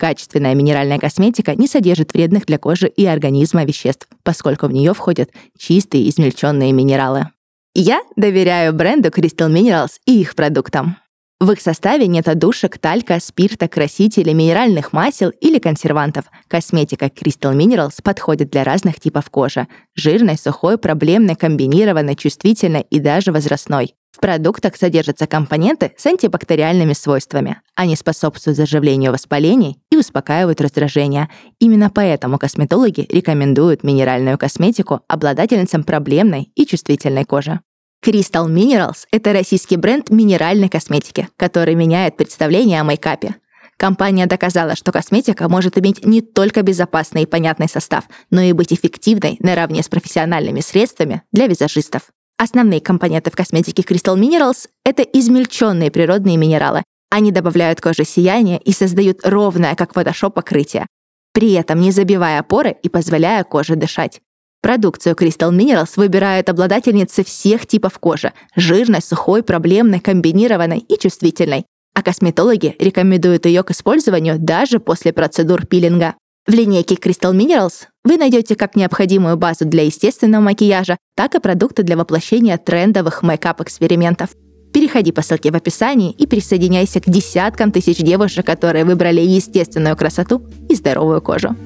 Качественная 0.00 0.56
минеральная 0.56 0.98
косметика 0.98 1.54
не 1.54 1.68
содержит 1.68 2.12
вредных 2.12 2.46
для 2.46 2.58
кожи 2.58 2.88
и 2.88 3.06
организма 3.06 3.64
веществ, 3.64 4.08
поскольку 4.24 4.66
в 4.66 4.72
нее 4.72 4.94
входят 4.94 5.30
чистые 5.56 6.08
измельченные 6.08 6.72
минералы. 6.72 7.28
Я 7.74 8.02
доверяю 8.16 8.72
бренду 8.72 9.10
Crystal 9.10 9.48
Minerals 9.48 9.92
и 10.06 10.20
их 10.20 10.34
продуктам. 10.34 10.96
В 11.40 11.52
их 11.52 11.62
составе 11.62 12.06
нет 12.06 12.28
одушек, 12.28 12.76
талька, 12.76 13.18
спирта, 13.18 13.66
красителей, 13.66 14.34
минеральных 14.34 14.92
масел 14.92 15.30
или 15.30 15.58
консервантов. 15.58 16.26
Косметика 16.48 17.06
Crystal 17.06 17.56
Minerals 17.56 18.02
подходит 18.02 18.50
для 18.50 18.62
разных 18.62 19.00
типов 19.00 19.30
кожи. 19.30 19.66
Жирной, 19.94 20.36
сухой, 20.36 20.76
проблемной, 20.76 21.36
комбинированной, 21.36 22.14
чувствительной 22.14 22.82
и 22.90 23.00
даже 23.00 23.32
возрастной. 23.32 23.94
В 24.12 24.20
продуктах 24.20 24.76
содержатся 24.76 25.26
компоненты 25.26 25.92
с 25.96 26.04
антибактериальными 26.04 26.92
свойствами. 26.92 27.62
Они 27.74 27.96
способствуют 27.96 28.58
заживлению 28.58 29.12
воспалений 29.12 29.78
и 29.90 29.96
успокаивают 29.96 30.60
раздражение. 30.60 31.30
Именно 31.58 31.88
поэтому 31.88 32.36
косметологи 32.36 33.06
рекомендуют 33.08 33.82
минеральную 33.82 34.36
косметику 34.36 35.00
обладательницам 35.08 35.84
проблемной 35.84 36.52
и 36.54 36.66
чувствительной 36.66 37.24
кожи. 37.24 37.60
Crystal 38.02 38.48
Minerals— 38.48 39.04
это 39.12 39.34
российский 39.34 39.76
бренд 39.76 40.08
минеральной 40.08 40.70
косметики, 40.70 41.28
который 41.36 41.74
меняет 41.74 42.16
представление 42.16 42.80
о 42.80 42.84
мейкапе. 42.84 43.36
Компания 43.76 44.24
доказала, 44.24 44.74
что 44.74 44.90
косметика 44.90 45.50
может 45.50 45.76
иметь 45.76 46.06
не 46.06 46.22
только 46.22 46.62
безопасный 46.62 47.24
и 47.24 47.26
понятный 47.26 47.68
состав, 47.68 48.04
но 48.30 48.40
и 48.40 48.52
быть 48.52 48.72
эффективной 48.72 49.36
наравне 49.40 49.82
с 49.82 49.88
профессиональными 49.88 50.60
средствами 50.60 51.22
для 51.32 51.46
визажистов. 51.46 52.04
Основные 52.38 52.80
компоненты 52.80 53.30
в 53.30 53.36
косметике 53.36 53.82
Crystal 53.82 54.18
Minerals— 54.18 54.68
это 54.84 55.02
измельченные 55.02 55.90
природные 55.90 56.38
минералы. 56.38 56.82
Они 57.10 57.32
добавляют 57.32 57.82
коже 57.82 58.04
сияние 58.04 58.60
и 58.60 58.72
создают 58.72 59.26
ровное, 59.26 59.74
как 59.74 59.92
фотошоп, 59.92 60.34
покрытие, 60.34 60.86
при 61.34 61.52
этом 61.52 61.80
не 61.80 61.90
забивая 61.90 62.42
поры 62.42 62.76
и 62.82 62.88
позволяя 62.88 63.44
коже 63.44 63.76
дышать. 63.76 64.22
Продукцию 64.62 65.14
Crystal 65.14 65.50
Minerals 65.50 65.92
выбирают 65.96 66.50
обладательницы 66.50 67.24
всех 67.24 67.66
типов 67.66 67.98
кожи– 67.98 68.32
жирной, 68.56 69.00
сухой, 69.00 69.42
проблемной, 69.42 70.00
комбинированной 70.00 70.78
и 70.78 70.98
чувствительной. 70.98 71.64
А 71.94 72.02
косметологи 72.02 72.76
рекомендуют 72.78 73.46
ее 73.46 73.62
к 73.62 73.70
использованию 73.70 74.36
даже 74.38 74.78
после 74.78 75.14
процедур 75.14 75.66
пилинга. 75.66 76.14
В 76.46 76.52
линейке 76.52 76.96
Crystal 76.96 77.34
Minerals 77.34 77.86
вы 78.04 78.18
найдете 78.18 78.54
как 78.54 78.76
необходимую 78.76 79.38
базу 79.38 79.64
для 79.64 79.84
естественного 79.84 80.42
макияжа, 80.42 80.98
так 81.16 81.34
и 81.34 81.40
продукты 81.40 81.82
для 81.82 81.96
воплощения 81.96 82.58
трендовых 82.58 83.22
мейкап-экспериментов. 83.22 84.30
Переходи 84.74 85.10
по 85.10 85.22
ссылке 85.22 85.50
в 85.50 85.56
описании 85.56 86.12
и 86.12 86.26
присоединяйся 86.26 87.00
к 87.00 87.10
десяткам 87.10 87.72
тысяч 87.72 87.98
девушек, 87.98 88.46
которые 88.46 88.84
выбрали 88.84 89.20
естественную 89.20 89.96
красоту 89.96 90.46
и 90.68 90.74
здоровую 90.74 91.22
кожу. 91.22 91.56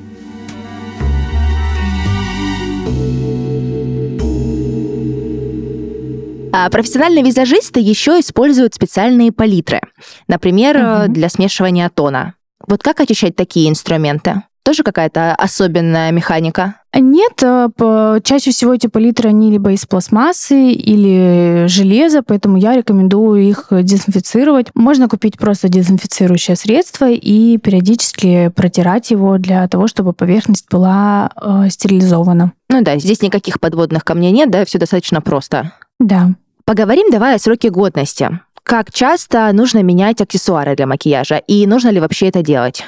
А 6.56 6.70
профессиональные 6.70 7.24
визажисты 7.24 7.80
еще 7.80 8.20
используют 8.20 8.74
специальные 8.74 9.32
палитры, 9.32 9.80
например, 10.28 10.76
угу. 10.76 11.12
для 11.12 11.28
смешивания 11.28 11.88
тона. 11.88 12.34
Вот 12.64 12.80
как 12.80 13.00
очищать 13.00 13.34
такие 13.34 13.68
инструменты? 13.68 14.44
Тоже 14.62 14.84
какая-то 14.84 15.34
особенная 15.34 16.12
механика? 16.12 16.76
Нет, 16.94 17.42
э, 17.42 18.20
чаще 18.22 18.52
всего 18.52 18.72
эти 18.72 18.86
палитры, 18.86 19.30
они 19.30 19.50
либо 19.50 19.72
из 19.72 19.84
пластмассы 19.84 20.70
или 20.70 21.64
железа, 21.66 22.22
поэтому 22.22 22.56
я 22.56 22.76
рекомендую 22.76 23.42
их 23.42 23.66
дезинфицировать. 23.72 24.68
Можно 24.76 25.08
купить 25.08 25.36
просто 25.36 25.68
дезинфицирующее 25.68 26.56
средство 26.56 27.10
и 27.10 27.58
периодически 27.58 28.52
протирать 28.54 29.10
его 29.10 29.38
для 29.38 29.66
того, 29.66 29.88
чтобы 29.88 30.12
поверхность 30.12 30.66
была 30.70 31.32
э, 31.34 31.68
стерилизована. 31.68 32.52
Ну 32.70 32.82
да, 32.82 32.96
здесь 32.98 33.22
никаких 33.22 33.58
подводных 33.58 34.04
камней 34.04 34.30
нет, 34.30 34.50
да, 34.50 34.64
все 34.64 34.78
достаточно 34.78 35.20
просто. 35.20 35.72
Да. 35.98 36.30
Поговорим 36.64 37.10
давай 37.10 37.34
о 37.34 37.38
сроке 37.38 37.68
годности. 37.70 38.40
Как 38.62 38.90
часто 38.90 39.52
нужно 39.52 39.82
менять 39.82 40.22
аксессуары 40.22 40.74
для 40.74 40.86
макияжа 40.86 41.36
и 41.36 41.66
нужно 41.66 41.90
ли 41.90 42.00
вообще 42.00 42.28
это 42.28 42.42
делать? 42.42 42.84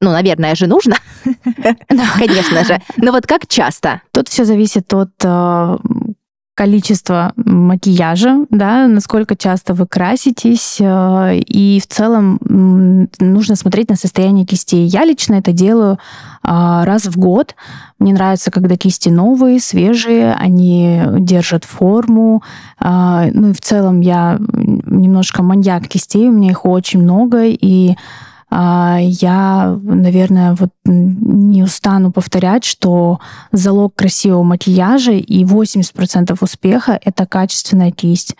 Ну, 0.00 0.10
наверное 0.10 0.56
же 0.56 0.66
нужно. 0.66 0.96
Конечно 2.18 2.64
же. 2.64 2.80
Но 2.96 3.12
вот 3.12 3.26
как 3.26 3.46
часто? 3.46 4.02
Тут 4.12 4.28
все 4.28 4.44
зависит 4.44 4.92
от 4.92 5.12
количества 6.54 7.32
макияжа, 7.36 8.46
да, 8.50 8.86
насколько 8.86 9.36
часто 9.36 9.74
вы 9.74 9.86
краситесь, 9.86 10.78
э, 10.80 11.38
и 11.38 11.80
в 11.80 11.86
целом 11.86 12.38
нужно 13.18 13.56
смотреть 13.56 13.90
на 13.90 13.96
состояние 13.96 14.46
кистей. 14.46 14.86
Я 14.86 15.04
лично 15.04 15.34
это 15.34 15.52
делаю 15.52 15.98
а, 16.42 16.84
раз 16.84 17.06
в 17.06 17.18
год. 17.18 17.54
Мне 17.98 18.12
нравится, 18.12 18.50
когда 18.50 18.76
кисти 18.76 19.08
новые, 19.08 19.60
свежие, 19.60 20.34
они 20.34 21.02
держат 21.18 21.64
форму. 21.64 22.42
А, 22.78 23.26
ну 23.32 23.50
и 23.50 23.52
в 23.52 23.60
целом 23.60 24.00
я 24.00 24.38
немножко 24.38 25.42
маньяк 25.42 25.88
кистей, 25.88 26.28
у 26.28 26.32
меня 26.32 26.50
их 26.50 26.66
очень 26.66 27.02
много, 27.02 27.44
и 27.44 27.96
я, 28.56 29.78
наверное, 29.82 30.54
вот 30.54 30.70
не 30.84 31.62
устану 31.62 32.12
повторять, 32.12 32.64
что 32.64 33.18
залог 33.50 33.94
красивого 33.94 34.42
макияжа 34.42 35.12
и 35.12 35.44
80% 35.44 36.36
успеха— 36.40 36.98
это 37.04 37.26
качественная 37.26 37.90
кисть. 37.90 38.36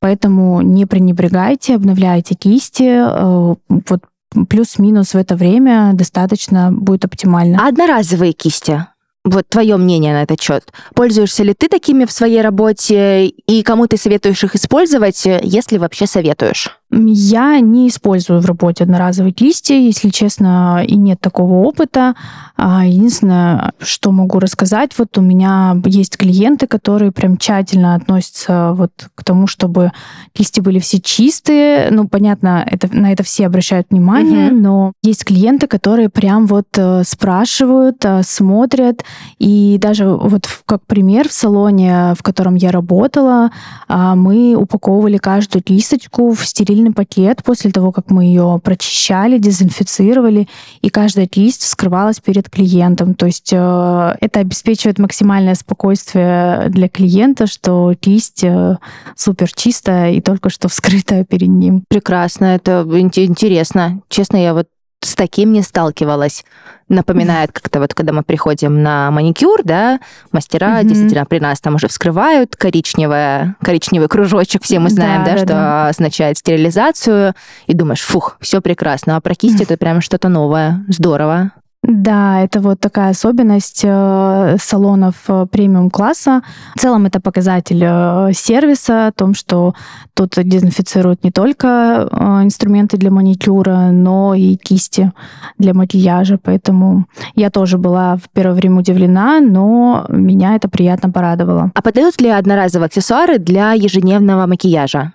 Поэтому 0.00 0.62
не 0.62 0.86
пренебрегайте, 0.86 1.74
обновляйте 1.74 2.34
кисти. 2.34 2.88
Э, 2.88 3.54
вот 3.68 4.00
плюс-минус 4.48 5.14
в 5.14 5.16
это 5.16 5.34
время 5.36 5.90
достаточно 5.94 6.70
будет 6.72 7.04
оптимально. 7.04 7.58
А 7.60 7.68
одноразовые 7.68 8.32
кисти? 8.32 8.86
Вот 9.24 9.46
твое 9.48 9.76
мнение 9.76 10.14
на 10.14 10.22
этот 10.22 10.40
счет. 10.40 10.72
Пользуешься 10.94 11.42
ли 11.42 11.52
ты 11.52 11.68
такими 11.68 12.04
в 12.04 12.12
своей 12.12 12.40
работе 12.40 13.26
и 13.26 13.62
кому 13.62 13.86
ты 13.86 13.98
советуешь 13.98 14.42
их 14.44 14.54
использовать, 14.54 15.26
если 15.42 15.76
вообще 15.76 16.06
советуешь? 16.06 16.78
Я 16.90 17.60
не 17.60 17.88
использую 17.88 18.40
в 18.40 18.46
работе 18.46 18.84
одноразовые 18.84 19.32
кисти, 19.32 19.72
если 19.72 20.08
честно, 20.08 20.82
и 20.86 20.96
нет 20.96 21.20
такого 21.20 21.66
опыта. 21.66 22.14
А, 22.56 22.86
единственное, 22.86 23.72
что 23.78 24.10
могу 24.10 24.38
рассказать, 24.38 24.92
вот 24.96 25.18
у 25.18 25.20
меня 25.20 25.76
есть 25.84 26.16
клиенты, 26.16 26.66
которые 26.66 27.12
прям 27.12 27.36
тщательно 27.36 27.94
относятся 27.94 28.72
вот 28.72 28.90
к 29.14 29.22
тому, 29.22 29.46
чтобы 29.46 29.92
кисти 30.32 30.60
были 30.60 30.78
все 30.78 30.98
чистые. 30.98 31.90
Ну, 31.90 32.08
понятно, 32.08 32.66
это, 32.66 32.88
на 32.90 33.12
это 33.12 33.22
все 33.22 33.46
обращают 33.46 33.88
внимание, 33.90 34.48
угу. 34.48 34.56
но 34.56 34.92
есть 35.02 35.26
клиенты, 35.26 35.66
которые 35.66 36.08
прям 36.08 36.46
вот 36.46 36.68
э, 36.76 37.02
спрашивают, 37.04 38.02
э, 38.04 38.22
смотрят. 38.24 39.04
И 39.38 39.76
даже 39.78 40.06
вот 40.08 40.48
как 40.64 40.86
пример 40.86 41.28
в 41.28 41.32
салоне, 41.32 42.14
в 42.18 42.22
котором 42.22 42.54
я 42.54 42.70
работала, 42.70 43.50
а, 43.88 44.14
мы 44.14 44.54
упаковывали 44.54 45.18
каждую 45.18 45.62
кисточку 45.62 46.32
в 46.32 46.46
стерильный 46.46 46.77
стерильный 46.78 46.92
пакет 46.92 47.42
после 47.44 47.70
того, 47.70 47.92
как 47.92 48.10
мы 48.10 48.24
ее 48.24 48.60
прочищали, 48.62 49.38
дезинфицировали, 49.38 50.48
и 50.80 50.90
каждая 50.90 51.26
кисть 51.26 51.62
вскрывалась 51.62 52.20
перед 52.20 52.48
клиентом. 52.48 53.14
То 53.14 53.26
есть 53.26 53.52
э, 53.52 54.16
это 54.20 54.40
обеспечивает 54.40 54.98
максимальное 54.98 55.54
спокойствие 55.54 56.68
для 56.68 56.88
клиента, 56.88 57.46
что 57.46 57.94
кисть 57.98 58.44
э, 58.44 58.76
супер 59.16 59.52
чистая 59.52 60.12
и 60.12 60.20
только 60.20 60.50
что 60.50 60.68
вскрытая 60.68 61.24
перед 61.24 61.48
ним. 61.48 61.82
Прекрасно, 61.88 62.46
это 62.46 62.86
интересно. 62.88 64.00
Честно, 64.08 64.36
я 64.36 64.54
вот 64.54 64.68
с 65.00 65.14
таким 65.14 65.52
не 65.52 65.62
сталкивалась. 65.62 66.44
Напоминает 66.88 67.52
как-то 67.52 67.80
вот, 67.80 67.94
когда 67.94 68.12
мы 68.12 68.22
приходим 68.22 68.82
на 68.82 69.10
маникюр, 69.10 69.60
да, 69.62 70.00
мастера 70.32 70.80
mm-hmm. 70.80 70.84
действительно 70.84 71.26
при 71.26 71.38
нас 71.38 71.60
там 71.60 71.74
уже 71.74 71.88
вскрывают 71.88 72.56
коричневое, 72.56 73.56
коричневый 73.62 74.08
кружочек, 74.08 74.62
все 74.62 74.78
мы 74.78 74.90
знаем, 74.90 75.24
да, 75.24 75.30
да, 75.30 75.32
да 75.32 75.38
что 75.38 75.46
да. 75.48 75.88
означает 75.88 76.38
стерилизацию, 76.38 77.34
и 77.66 77.74
думаешь, 77.74 78.00
фух, 78.00 78.38
все 78.40 78.60
прекрасно, 78.60 79.16
а 79.16 79.20
про 79.20 79.34
кисть 79.34 79.60
это 79.60 79.76
прям 79.76 80.00
что-то 80.00 80.28
новое, 80.28 80.84
здорово. 80.88 81.52
Да, 81.88 82.42
это 82.42 82.60
вот 82.60 82.80
такая 82.80 83.12
особенность 83.12 83.80
э, 83.82 84.56
салонов 84.60 85.14
э, 85.28 85.46
премиум-класса. 85.50 86.42
В 86.76 86.80
целом 86.80 87.06
это 87.06 87.18
показатель 87.18 87.82
э, 87.82 88.32
сервиса, 88.34 89.06
о 89.06 89.12
том, 89.12 89.32
что 89.32 89.72
тут 90.12 90.34
дезинфицируют 90.36 91.24
не 91.24 91.30
только 91.30 92.06
инструменты 92.44 92.98
для 92.98 93.10
маникюра, 93.10 93.88
но 93.90 94.34
и 94.34 94.56
кисти 94.56 95.12
для 95.56 95.72
макияжа. 95.72 96.36
Поэтому 96.36 97.06
я 97.34 97.48
тоже 97.48 97.78
была 97.78 98.16
в 98.16 98.28
первое 98.34 98.56
время 98.56 98.80
удивлена, 98.80 99.40
но 99.40 100.04
меня 100.10 100.56
это 100.56 100.68
приятно 100.68 101.10
порадовало. 101.10 101.72
А 101.74 101.80
подают 101.80 102.20
ли 102.20 102.28
одноразовые 102.28 102.88
аксессуары 102.88 103.38
для 103.38 103.72
ежедневного 103.72 104.44
макияжа? 104.44 105.14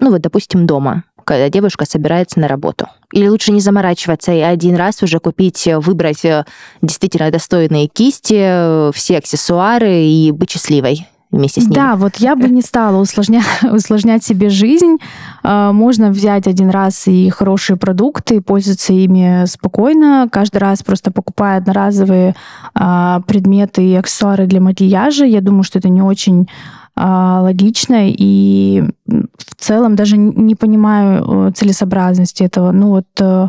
Ну 0.00 0.10
вот, 0.10 0.22
допустим, 0.22 0.66
дома 0.66 1.04
когда 1.26 1.50
девушка 1.50 1.84
собирается 1.84 2.40
на 2.40 2.48
работу? 2.48 2.86
Или 3.12 3.28
лучше 3.28 3.52
не 3.52 3.60
заморачиваться 3.60 4.32
и 4.32 4.40
один 4.40 4.76
раз 4.76 5.02
уже 5.02 5.18
купить, 5.18 5.66
э, 5.66 5.78
выбрать 5.78 6.24
э, 6.24 6.44
действительно 6.82 7.30
достойные 7.30 7.88
кисти, 7.88 8.36
э, 8.38 8.90
все 8.94 9.18
аксессуары 9.18 10.04
и 10.04 10.30
быть 10.30 10.50
счастливой? 10.50 11.06
вместе 11.32 11.60
с 11.60 11.64
ними. 11.64 11.74
Да, 11.74 11.96
вот 11.96 12.16
я 12.16 12.36
бы 12.36 12.48
не 12.48 12.62
стала 12.62 12.98
усложнять, 12.98 13.44
усложнять 13.62 14.24
себе 14.24 14.48
жизнь. 14.48 14.96
Можно 15.42 16.10
взять 16.10 16.46
один 16.46 16.70
раз 16.70 17.08
и 17.08 17.28
хорошие 17.30 17.76
продукты, 17.76 18.40
пользоваться 18.40 18.92
ими 18.92 19.44
спокойно. 19.46 20.28
Каждый 20.30 20.58
раз 20.58 20.82
просто 20.82 21.10
покупая 21.10 21.58
одноразовые 21.58 22.36
предметы 22.72 23.84
и 23.84 23.96
аксессуары 23.96 24.46
для 24.46 24.60
макияжа. 24.60 25.26
Я 25.26 25.40
думаю, 25.40 25.64
что 25.64 25.80
это 25.80 25.88
не 25.88 26.00
очень 26.00 26.48
логично 26.96 28.08
и 28.08 28.84
в 29.06 29.54
целом 29.56 29.96
даже 29.96 30.16
не 30.16 30.54
понимаю 30.54 31.48
э, 31.48 31.52
целесообразности 31.52 32.42
этого. 32.42 32.72
Ну 32.72 32.88
вот 32.88 33.06
э, 33.20 33.48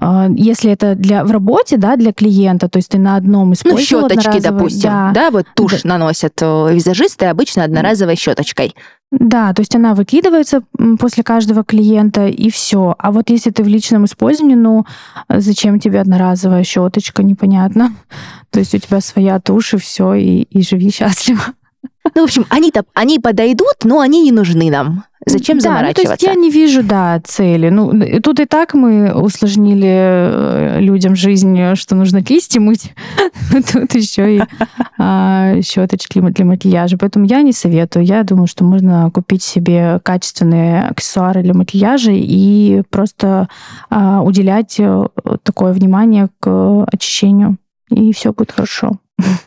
а, 0.00 0.28
если 0.34 0.72
это 0.72 0.94
для 0.94 1.24
в 1.24 1.30
работе, 1.30 1.76
да, 1.76 1.96
для 1.96 2.12
клиента, 2.12 2.68
то 2.68 2.78
есть 2.78 2.88
ты 2.88 2.98
на 2.98 3.16
одном 3.16 3.52
использовал 3.52 4.08
Ну, 4.08 4.08
щеточки, 4.08 4.40
допустим, 4.40 4.90
да, 4.90 5.12
да 5.14 5.30
вот 5.30 5.46
тушь 5.54 5.82
да. 5.82 5.88
наносят 5.90 6.34
э, 6.40 6.74
визажисты 6.74 7.26
обычно 7.26 7.64
одноразовой 7.64 8.16
щеточкой. 8.16 8.74
Да, 9.10 9.52
то 9.52 9.60
есть 9.60 9.76
она 9.76 9.94
выкидывается 9.94 10.62
после 10.98 11.22
каждого 11.22 11.64
клиента 11.64 12.26
и 12.26 12.50
все. 12.50 12.94
А 12.98 13.12
вот 13.12 13.28
если 13.28 13.50
ты 13.50 13.62
в 13.62 13.68
личном 13.68 14.06
использовании, 14.06 14.54
ну 14.56 14.86
зачем 15.28 15.78
тебе 15.78 16.00
одноразовая 16.00 16.64
щеточка, 16.64 17.22
непонятно. 17.22 17.94
То 18.50 18.58
есть 18.58 18.74
у 18.74 18.78
тебя 18.78 19.00
своя 19.02 19.38
тушь 19.38 19.74
и 19.74 19.76
все, 19.76 20.14
и, 20.14 20.42
и 20.42 20.62
живи 20.62 20.90
счастливо. 20.90 21.42
Ну, 22.14 22.22
в 22.22 22.24
общем, 22.24 22.46
они-то 22.48 22.84
они 22.94 23.18
подойдут, 23.18 23.84
но 23.84 24.00
они 24.00 24.22
не 24.22 24.32
нужны 24.32 24.70
нам. 24.70 25.04
Зачем 25.24 25.58
да, 25.58 25.62
заморачиваться? 25.62 26.02
Ну, 26.02 26.04
то 26.04 26.12
есть 26.12 26.22
я 26.22 26.34
не 26.34 26.50
вижу, 26.50 26.82
да, 26.82 27.20
цели. 27.24 27.68
Ну, 27.68 28.20
тут 28.20 28.40
и 28.40 28.44
так 28.44 28.74
мы 28.74 29.14
усложнили 29.14 29.88
э, 29.88 30.80
людям 30.80 31.14
жизнь, 31.14 31.76
что 31.76 31.94
нужно 31.94 32.24
кисти 32.24 32.58
мыть. 32.58 32.92
Тут 33.72 33.94
еще 33.94 34.38
и 34.38 34.42
а, 34.98 35.62
щеточки 35.62 36.20
для 36.20 36.44
макияжа. 36.44 36.98
Поэтому 36.98 37.26
я 37.26 37.42
не 37.42 37.52
советую. 37.52 38.04
Я 38.04 38.24
думаю, 38.24 38.48
что 38.48 38.64
можно 38.64 39.10
купить 39.12 39.44
себе 39.44 40.00
качественные 40.02 40.88
аксессуары 40.88 41.42
для 41.42 41.54
макияжа 41.54 42.10
и 42.12 42.82
просто 42.90 43.48
а, 43.90 44.22
уделять 44.22 44.76
э, 44.80 45.04
такое 45.44 45.72
внимание 45.72 46.28
к 46.40 46.84
очищению. 46.92 47.58
И 47.90 48.12
все 48.12 48.32
будет 48.32 48.52
хорошо. 48.52 48.98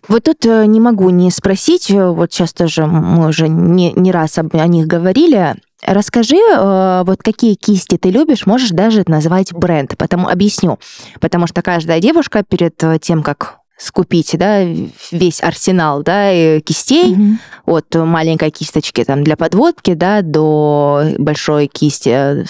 Вот 0.07 0.23
тут 0.23 0.45
э, 0.45 0.65
не 0.65 0.79
могу 0.79 1.09
не 1.09 1.31
спросить, 1.31 1.89
э, 1.89 2.09
вот 2.09 2.31
сейчас 2.31 2.53
тоже 2.53 2.85
мы 2.85 3.27
уже 3.27 3.47
не, 3.47 3.91
не 3.93 4.11
раз 4.11 4.37
об, 4.37 4.55
о 4.55 4.67
них 4.67 4.87
говорили. 4.87 5.55
Расскажи, 5.85 6.37
э, 6.37 7.03
вот 7.05 7.23
какие 7.23 7.55
кисти 7.55 7.97
ты 7.97 8.09
любишь, 8.11 8.45
можешь 8.45 8.69
даже 8.69 9.03
назвать 9.07 9.53
бренд, 9.53 9.97
потому 9.97 10.27
объясню. 10.27 10.79
Потому 11.19 11.47
что 11.47 11.61
каждая 11.61 11.99
девушка 11.99 12.43
перед 12.47 12.81
тем, 13.01 13.23
как 13.23 13.57
скупить, 13.77 14.37
да, 14.37 14.63
весь 15.11 15.43
арсенал, 15.43 16.01
да, 16.01 16.61
кистей, 16.61 17.13
mm-hmm. 17.13 17.35
от 17.65 17.93
маленькой 17.95 18.49
кисточки 18.49 19.03
там 19.03 19.23
для 19.23 19.35
подводки, 19.35 19.95
да, 19.95 20.21
до 20.21 21.03
большой 21.17 21.67
кисти 21.67 22.45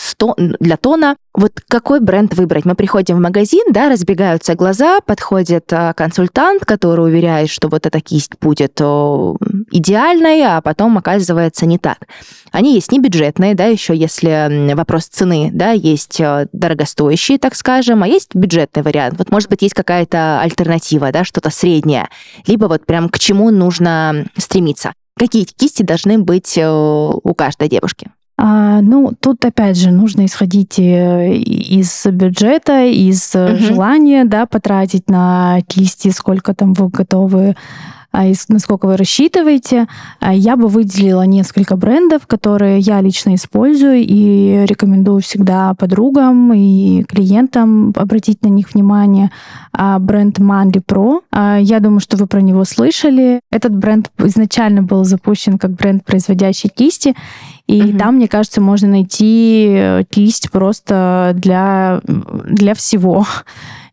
для 0.60 0.78
тона. 0.78 1.15
Вот 1.36 1.52
какой 1.67 2.00
бренд 2.00 2.34
выбрать? 2.34 2.63
Мы 2.63 2.76
приходим 2.76 3.17
в 3.17 3.19
магазин, 3.19 3.65
да, 3.71 3.89
разбегаются 3.89 4.56
глаза, 4.56 5.02
подходит 5.02 5.71
а, 5.74 5.93
консультант, 5.93 6.63
который 6.65 7.06
уверяет, 7.06 7.50
что 7.50 7.67
вот 7.67 7.86
эта 7.86 8.00
кисть 8.00 8.39
будет 8.39 8.80
идеальной, 8.80 10.43
а 10.43 10.62
потом 10.62 10.98
оказывается 10.98 11.65
не 11.65 11.78
так. 11.78 12.08
Они 12.52 12.74
есть 12.74 12.91
не 12.93 13.00
бюджетные, 13.00 13.54
да, 13.54 13.65
еще 13.65 13.93
если 13.93 14.74
вопрос 14.76 15.08
цены, 15.08 15.50
да, 15.52 15.71
есть 15.71 16.21
а, 16.21 16.48
дорогостоящие, 16.54 17.38
так 17.38 17.56
скажем, 17.56 18.04
а 18.04 18.08
есть 18.08 18.34
бюджетный 18.34 18.84
вариант. 18.84 19.15
Вот, 19.17 19.30
может 19.30 19.50
быть, 19.50 19.62
есть 19.62 19.76
какая-то 19.76 20.39
альтернатива, 20.39 21.12
да, 21.12 21.26
что-то 21.26 21.50
среднее, 21.50 22.08
либо 22.48 22.67
вот 22.67 22.86
прям 22.86 23.10
к 23.10 23.19
чему 23.19 23.52
нужно 23.52 24.26
стремиться. 24.38 24.93
Какие 25.17 25.43
кисти 25.43 25.84
должны 25.84 26.17
быть 26.17 26.58
у 26.58 27.34
каждой 27.36 27.67
девушки? 27.67 28.12
А, 28.38 28.82
ну, 28.82 29.13
тут 29.17 29.45
опять 29.45 29.78
же 29.78 29.91
нужно 29.91 30.26
исходить 30.26 30.78
э, 30.78 31.38
из 31.38 32.06
бюджета, 32.06 32.84
из 32.86 33.34
угу. 33.34 33.56
желания, 33.56 34.26
да, 34.26 34.45
потратить 34.45 35.10
на 35.10 35.62
кисти, 35.67 36.10
сколько 36.10 36.54
там 36.54 36.74
вы 36.74 36.89
готовы 36.89 37.56
насколько 38.47 38.86
вы 38.86 38.97
рассчитываете. 38.97 39.88
А 40.19 40.34
я 40.34 40.56
бы 40.56 40.67
выделила 40.67 41.23
несколько 41.23 41.75
брендов, 41.75 42.28
которые 42.28 42.80
я 42.80 43.01
лично 43.01 43.36
использую 43.36 43.97
и 43.97 44.65
рекомендую 44.65 45.21
всегда 45.21 45.73
подругам 45.73 46.54
и 46.54 47.04
клиентам 47.04 47.93
обратить 47.95 48.41
на 48.41 48.47
них 48.47 48.73
внимание. 48.73 49.32
А 49.71 49.99
бренд 49.99 50.39
Manly 50.39 50.82
Pro. 50.86 51.21
Я 51.60 51.80
думаю, 51.80 51.99
что 51.99 52.17
вы 52.17 52.28
про 52.28 52.41
него 52.41 52.63
слышали. 52.65 53.41
Этот 53.51 53.75
бренд 53.75 54.12
изначально 54.19 54.84
был 54.84 55.04
запущен 55.04 55.58
как 55.58 55.71
бренд, 55.71 56.04
производящий 56.06 56.69
кисти. 56.69 57.15
И 57.67 57.82
угу. 57.82 57.97
там, 57.97 58.15
мне 58.15 58.28
кажется, 58.28 58.62
можно 58.62 58.88
найти 58.88 59.73
э, 59.75 60.04
кисть 60.10 60.51
просто 60.51 61.32
для, 61.36 62.01
для 62.06 62.75
всего. 62.75 63.25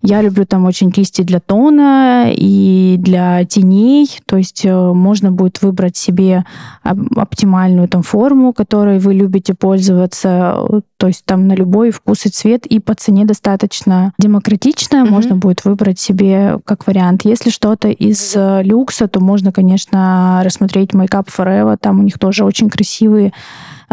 Я 0.03 0.21
люблю 0.21 0.45
там 0.45 0.65
очень 0.65 0.91
кисти 0.91 1.23
для 1.23 1.39
тона 1.39 2.27
и 2.35 2.97
для 2.99 3.45
теней. 3.45 4.11
То 4.27 4.37
есть 4.37 4.65
э, 4.65 4.93
можно 4.93 5.31
будет 5.31 5.63
выбрать 5.63 5.97
себе 5.97 6.45
оптимальную 6.83 7.89
там 7.89 8.03
форму, 8.03 8.53
которой 8.53 8.99
вы 8.99 9.15
любите 9.15 9.55
пользоваться. 9.55 10.83
То 10.97 11.07
есть 11.07 11.25
там 11.25 11.47
на 11.47 11.53
любой 11.53 11.93
вкус 11.93 12.27
и 12.27 12.31
цвет 12.31 12.67
и 12.67 12.81
по 12.81 12.95
цене 12.95 13.25
достаточно 13.25 14.13
демократичная. 14.19 15.05
Mm-hmm. 15.05 15.11
Можно 15.11 15.37
будет 15.37 15.65
выбрать 15.65 16.01
себе 16.01 16.59
как 16.65 16.87
вариант. 16.89 17.25
Если 17.25 17.51
что-то 17.51 17.89
из 17.89 18.35
э, 18.35 18.63
люкса, 18.65 19.07
то 19.07 19.21
можно, 19.21 19.53
конечно, 19.53 20.43
рассмотреть 20.45 20.91
Makeup 20.91 21.29
Forever. 21.29 21.77
Там 21.81 22.01
у 22.01 22.03
них 22.03 22.19
тоже 22.19 22.45
очень 22.45 22.71
красивые 22.71 23.33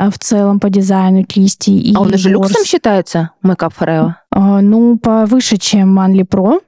в 0.10 0.18
целом 0.20 0.60
по 0.60 0.70
дизайну 0.70 1.24
кисти. 1.24 1.72
И 1.72 1.96
а 1.96 2.02
он 2.02 2.18
же 2.18 2.30
люксом 2.30 2.64
считается, 2.64 3.32
Makeup 3.44 3.74
Forever? 3.78 4.14
А, 4.32 4.62
ну, 4.62 4.98
повыше, 4.98 5.58
чем 5.58 5.98
Manly 5.98 6.28
Pro 6.28 6.62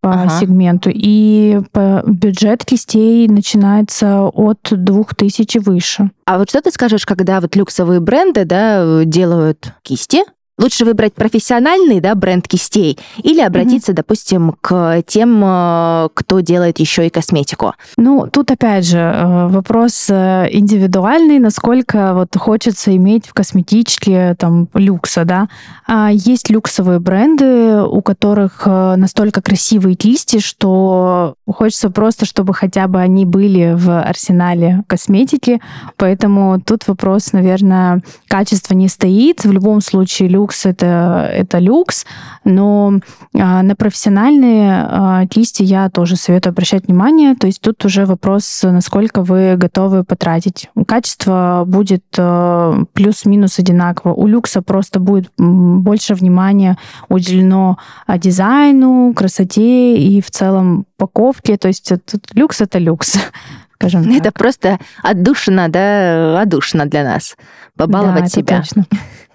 по 0.00 0.10
ага. 0.10 0.40
сегменту. 0.40 0.90
И 0.92 1.60
по 1.70 2.02
бюджет 2.06 2.64
кистей 2.64 3.28
начинается 3.28 4.22
от 4.22 4.58
2000 4.70 5.58
выше. 5.58 6.10
А 6.26 6.38
вот 6.38 6.50
что 6.50 6.60
ты 6.60 6.70
скажешь, 6.72 7.06
когда 7.06 7.40
вот 7.40 7.54
люксовые 7.54 8.00
бренды 8.00 8.44
да, 8.44 9.04
делают 9.04 9.72
кисти, 9.82 10.22
Лучше 10.62 10.84
выбрать 10.84 11.14
профессиональный 11.14 11.98
да, 11.98 12.14
бренд 12.14 12.46
кистей 12.46 12.96
или 13.16 13.40
обратиться, 13.40 13.90
mm-hmm. 13.90 13.96
допустим, 13.96 14.54
к 14.60 15.02
тем, 15.08 15.42
э, 15.44 16.08
кто 16.14 16.38
делает 16.38 16.78
еще 16.78 17.04
и 17.04 17.10
косметику? 17.10 17.74
Ну, 17.96 18.28
тут 18.32 18.52
опять 18.52 18.86
же 18.86 18.98
э, 18.98 19.48
вопрос 19.48 20.06
э, 20.08 20.46
индивидуальный, 20.52 21.40
насколько 21.40 22.14
вот 22.14 22.36
хочется 22.36 22.94
иметь 22.94 23.26
в 23.26 23.34
косметичке 23.34 24.36
там 24.38 24.68
люкса, 24.74 25.24
да. 25.24 25.48
А 25.88 26.10
есть 26.12 26.48
люксовые 26.48 27.00
бренды, 27.00 27.82
у 27.82 28.00
которых 28.00 28.64
настолько 28.64 29.42
красивые 29.42 29.96
кисти, 29.96 30.38
что 30.38 31.34
хочется 31.44 31.90
просто, 31.90 32.24
чтобы 32.24 32.54
хотя 32.54 32.86
бы 32.86 33.00
они 33.00 33.24
были 33.24 33.74
в 33.76 34.00
арсенале 34.00 34.84
косметики, 34.86 35.60
поэтому 35.96 36.60
тут 36.60 36.86
вопрос, 36.86 37.32
наверное, 37.32 38.02
качества 38.28 38.74
не 38.74 38.86
стоит. 38.86 39.44
В 39.44 39.50
любом 39.50 39.80
случае 39.80 40.28
люкс 40.28 40.51
это, 40.64 41.28
это 41.32 41.58
люкс, 41.58 42.06
но 42.44 43.00
а, 43.34 43.62
на 43.62 43.76
профессиональные 43.76 44.86
а, 44.88 45.26
кисти 45.26 45.62
я 45.62 45.90
тоже 45.90 46.16
советую 46.16 46.52
обращать 46.52 46.86
внимание. 46.86 47.34
То 47.34 47.46
есть 47.46 47.60
тут 47.60 47.84
уже 47.84 48.06
вопрос, 48.06 48.60
насколько 48.62 49.22
вы 49.22 49.56
готовы 49.56 50.04
потратить. 50.04 50.70
Качество 50.86 51.64
будет 51.66 52.04
а, 52.18 52.84
плюс-минус 52.92 53.58
одинаково. 53.58 54.12
У 54.12 54.26
люкса 54.26 54.62
просто 54.62 55.00
будет 55.00 55.30
больше 55.36 56.14
внимания 56.14 56.78
уделено 57.08 57.78
дизайну, 58.08 59.12
красоте 59.14 59.96
и 59.96 60.20
в 60.20 60.30
целом 60.30 60.86
упаковке. 60.96 61.56
То 61.56 61.68
есть 61.68 61.92
тут 62.10 62.34
люкс 62.34 62.60
это 62.60 62.78
люкс 62.78 63.18
скажем 63.82 64.08
Это 64.10 64.24
так. 64.24 64.34
просто 64.34 64.78
отдушина, 65.02 65.68
да, 65.68 66.40
отдушина 66.40 66.86
для 66.86 67.04
нас. 67.04 67.36
Побаловать 67.76 68.24
да, 68.24 68.28
себя. 68.28 68.58
Точно. 68.58 68.86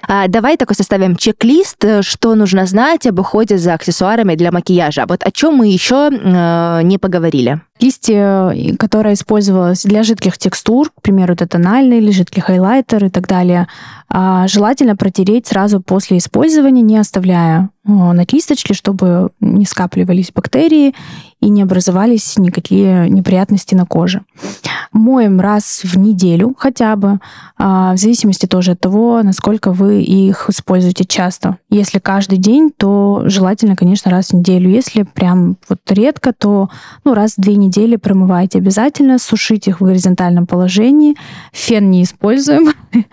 А, 0.02 0.28
давай 0.28 0.58
такой 0.58 0.76
составим 0.76 1.16
чек-лист, 1.16 1.84
э, 1.84 2.02
что 2.02 2.36
нужно 2.36 2.66
знать 2.66 3.08
об 3.08 3.20
уходе 3.20 3.58
за 3.58 3.74
аксессуарами 3.74 4.36
для 4.36 4.52
макияжа. 4.52 5.06
Вот 5.08 5.24
о 5.24 5.32
чем 5.32 5.56
мы 5.56 5.68
еще 5.68 6.10
э, 6.12 6.82
не 6.84 6.98
поговорили. 6.98 7.62
Кисти, 7.78 8.14
э, 8.16 8.76
которая 8.78 9.14
использовалась 9.14 9.84
для 9.84 10.04
жидких 10.04 10.38
текстур, 10.38 10.90
к 10.90 11.02
примеру, 11.02 11.34
это 11.34 11.48
тональный 11.48 11.98
или 12.00 12.12
жидкий 12.12 12.42
хайлайтер 12.42 13.06
и 13.06 13.10
так 13.10 13.28
далее, 13.28 13.68
а, 14.10 14.48
желательно 14.48 14.96
протереть 14.96 15.48
сразу 15.48 15.82
после 15.82 16.18
использования, 16.18 16.82
не 16.82 16.98
оставляя 16.98 17.70
э, 17.86 17.92
на 17.92 18.26
кисточке, 18.26 18.74
чтобы 18.74 19.30
не 19.42 19.66
скапливались 19.66 20.32
бактерии 20.34 20.96
и 21.40 21.50
не 21.50 21.62
образовались 21.62 22.38
никакие 22.38 23.10
неприятности 23.10 23.76
на 23.76 23.86
коже. 23.86 24.22
Моем 24.92 25.40
раз 25.40 25.82
в 25.84 25.98
неделю 25.98 26.56
хотя 26.58 26.96
бы, 26.96 27.20
а, 27.58 27.94
в 27.94 27.98
зависимости 27.98 28.48
тоже 28.48 28.72
от 28.72 28.80
того, 28.80 29.22
насколько 29.22 29.72
вы 29.72 29.87
их 29.90 30.50
используете 30.50 31.06
часто. 31.06 31.58
Если 31.70 32.00
каждый 32.00 32.38
день, 32.38 32.72
то 32.76 33.24
желательно, 33.26 33.76
конечно, 33.76 34.12
раз 34.12 34.30
в 34.30 34.34
неделю. 34.34 34.70
Если 34.70 35.04
прям 35.04 35.58
вот 35.70 35.80
редко, 35.90 36.34
то 36.34 36.70
ну, 37.04 37.14
раз 37.14 37.34
в 37.38 37.42
две 37.42 37.56
недели 37.56 37.96
промывайте 37.96 38.60
обязательно, 38.60 39.20
сушите 39.20 39.72
их 39.72 39.82
в 39.82 39.86
горизонтальном 39.86 40.48
положении. 40.48 41.16
Фен 41.52 41.90
не 41.92 42.04
используем. 42.04 42.74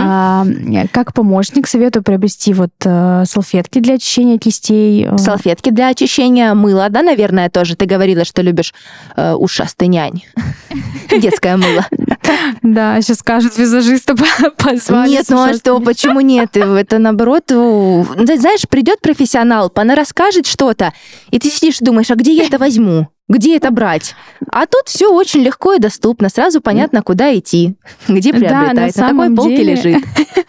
А, 0.00 0.46
как 0.92 1.12
помощник 1.12 1.66
советую 1.66 2.02
приобрести 2.02 2.54
вот 2.54 2.70
э, 2.84 3.24
салфетки 3.26 3.80
для 3.80 3.94
очищения 3.94 4.38
кистей. 4.38 5.06
Салфетки 5.18 5.70
для 5.70 5.88
очищения 5.88 6.54
мыла, 6.54 6.88
да, 6.88 7.02
наверное, 7.02 7.50
тоже. 7.50 7.76
Ты 7.76 7.86
говорила, 7.86 8.24
что 8.24 8.42
любишь 8.42 8.72
э, 9.16 9.34
ушастый 9.34 9.88
нянь. 9.88 10.22
Детское 11.10 11.56
мыло. 11.56 11.86
Да, 12.62 13.00
сейчас 13.00 13.18
скажут 13.18 13.56
визажиста 13.58 14.14
позвали. 14.56 15.10
Нет, 15.10 15.26
ну 15.28 15.42
а 15.42 15.54
что, 15.54 15.80
почему 15.80 16.07
нет? 16.20 16.56
Это 16.56 16.98
наоборот, 16.98 17.44
знаешь, 17.48 18.68
придет 18.68 19.00
профессионал, 19.00 19.72
она 19.74 19.94
расскажет 19.94 20.46
что-то, 20.46 20.92
и 21.30 21.38
ты 21.38 21.50
сидишь 21.50 21.80
и 21.80 21.84
думаешь, 21.84 22.10
а 22.10 22.14
где 22.14 22.32
я 22.32 22.44
это 22.44 22.58
возьму? 22.58 23.08
Где 23.28 23.56
это 23.56 23.70
брать? 23.70 24.14
А 24.50 24.66
тут 24.66 24.86
все 24.86 25.12
очень 25.12 25.40
легко 25.40 25.74
и 25.74 25.78
доступно. 25.78 26.28
Сразу 26.30 26.60
понятно, 26.60 27.02
куда 27.02 27.36
идти, 27.36 27.76
где 28.08 28.30
приобретать, 28.30 28.74
да, 28.74 29.02
на, 29.02 29.12
на 29.12 29.22
какой 29.26 29.36
полке 29.36 29.56
деле... 29.56 29.74
лежит. 29.74 30.04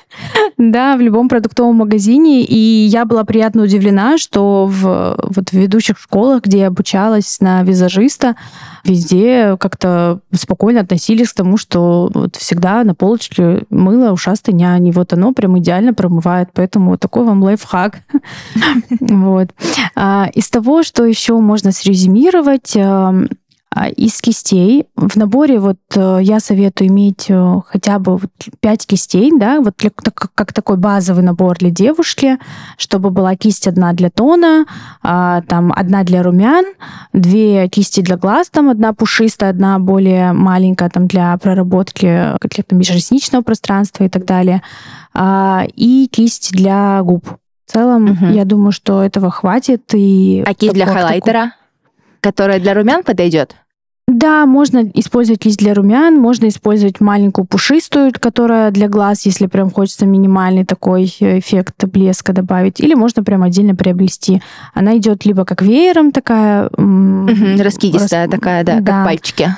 Да, 0.57 0.97
в 0.97 1.01
любом 1.01 1.29
продуктовом 1.29 1.77
магазине. 1.77 2.43
И 2.43 2.55
я 2.55 3.05
была 3.05 3.23
приятно 3.23 3.63
удивлена, 3.63 4.17
что 4.17 4.65
в, 4.67 5.17
вот 5.23 5.49
в 5.49 5.53
ведущих 5.53 5.97
школах, 5.97 6.43
где 6.43 6.59
я 6.59 6.67
обучалась 6.67 7.39
на 7.39 7.63
визажиста, 7.63 8.35
везде 8.83 9.55
как-то 9.57 10.19
спокойно 10.33 10.81
относились 10.81 11.31
к 11.31 11.35
тому, 11.35 11.57
что 11.57 12.09
вот 12.13 12.35
всегда 12.35 12.83
на 12.83 12.93
полочке 12.95 13.63
мыло 13.69 14.11
ушастой 14.11 14.53
няни. 14.53 14.91
Вот 14.91 15.13
оно 15.13 15.31
прям 15.31 15.57
идеально 15.59 15.93
промывает. 15.93 16.49
Поэтому 16.53 16.91
вот 16.91 16.99
такой 16.99 17.23
вам 17.23 17.43
лайфхак. 17.43 17.99
Вот. 18.99 19.49
А, 19.95 20.29
из 20.33 20.49
того, 20.49 20.83
что 20.83 21.05
еще 21.05 21.39
можно 21.39 21.71
срезюмировать, 21.71 22.68
эм, 22.75 23.29
А, 23.71 23.87
из 23.87 24.19
кистей 24.19 24.87
в 24.95 25.15
наборе 25.15 25.59
вот 25.59 25.77
э, 25.95 26.19
я 26.23 26.39
советую 26.39 26.89
иметь 26.89 27.27
э, 27.29 27.61
хотя 27.67 27.99
бы 27.99 28.17
вот 28.17 28.31
5 28.61 28.87
кистей, 28.87 29.31
да, 29.37 29.61
вот 29.61 29.75
для, 29.77 29.91
как 29.91 30.53
такой 30.53 30.77
базовый 30.77 31.23
набор 31.23 31.57
для 31.59 31.69
девушки, 31.69 32.39
чтобы 32.77 33.11
была 33.11 33.35
кисть 33.35 33.67
одна 33.67 33.93
для 33.93 34.09
тона, 34.09 34.65
а, 35.03 35.43
там 35.43 35.71
одна 35.75 36.03
для 36.03 36.23
румян, 36.23 36.65
две 37.13 37.67
кисти 37.67 38.01
для 38.01 38.17
глаз, 38.17 38.49
там 38.49 38.69
одна 38.69 38.93
пушистая, 38.93 39.51
одна 39.51 39.77
более 39.77 40.33
маленькая 40.33 40.89
там 40.89 41.05
для 41.05 41.37
проработки 41.37 42.37
для 42.41 42.63
там, 42.63 42.79
межресничного 42.79 43.43
пространства 43.43 44.03
и 44.03 44.09
так 44.09 44.25
далее, 44.25 44.63
а, 45.13 45.65
и 45.75 46.07
кисть 46.11 46.53
для 46.53 47.03
губ. 47.03 47.27
В 47.67 47.71
целом, 47.71 48.11
угу. 48.11 48.25
я 48.25 48.45
думаю, 48.45 48.71
что 48.71 49.03
этого 49.03 49.29
хватит. 49.29 49.93
И 49.93 50.43
а 50.43 50.55
кисть 50.55 50.73
для 50.73 50.87
хайлайтера? 50.87 51.33
Такой 51.33 51.58
Которая 52.21 52.59
для 52.59 52.73
румян 52.73 53.03
подойдет? 53.03 53.55
Да, 54.07 54.47
можно 54.47 54.89
использовать 54.95 55.41
кисть 55.41 55.59
для 55.59 55.75
румян, 55.75 56.17
можно 56.17 56.47
использовать 56.47 56.99
маленькую 56.99 57.45
пушистую, 57.45 58.11
которая 58.19 58.71
для 58.71 58.87
глаз, 58.87 59.27
если 59.27 59.45
прям 59.45 59.69
хочется 59.69 60.07
минимальный 60.07 60.65
такой 60.65 61.05
эффект 61.05 61.85
блеска 61.85 62.33
добавить, 62.33 62.79
или 62.79 62.95
можно 62.95 63.23
прям 63.23 63.43
отдельно 63.43 63.75
приобрести. 63.75 64.41
Она 64.73 64.97
идет 64.97 65.25
либо 65.25 65.45
как 65.45 65.61
веером 65.61 66.11
такая... 66.11 66.69
Угу, 66.69 67.61
раскидистая 67.61 68.25
рас... 68.25 68.31
такая, 68.31 68.63
да, 68.63 68.79
да, 68.79 68.93
как 68.93 69.05
пальчики. 69.05 69.55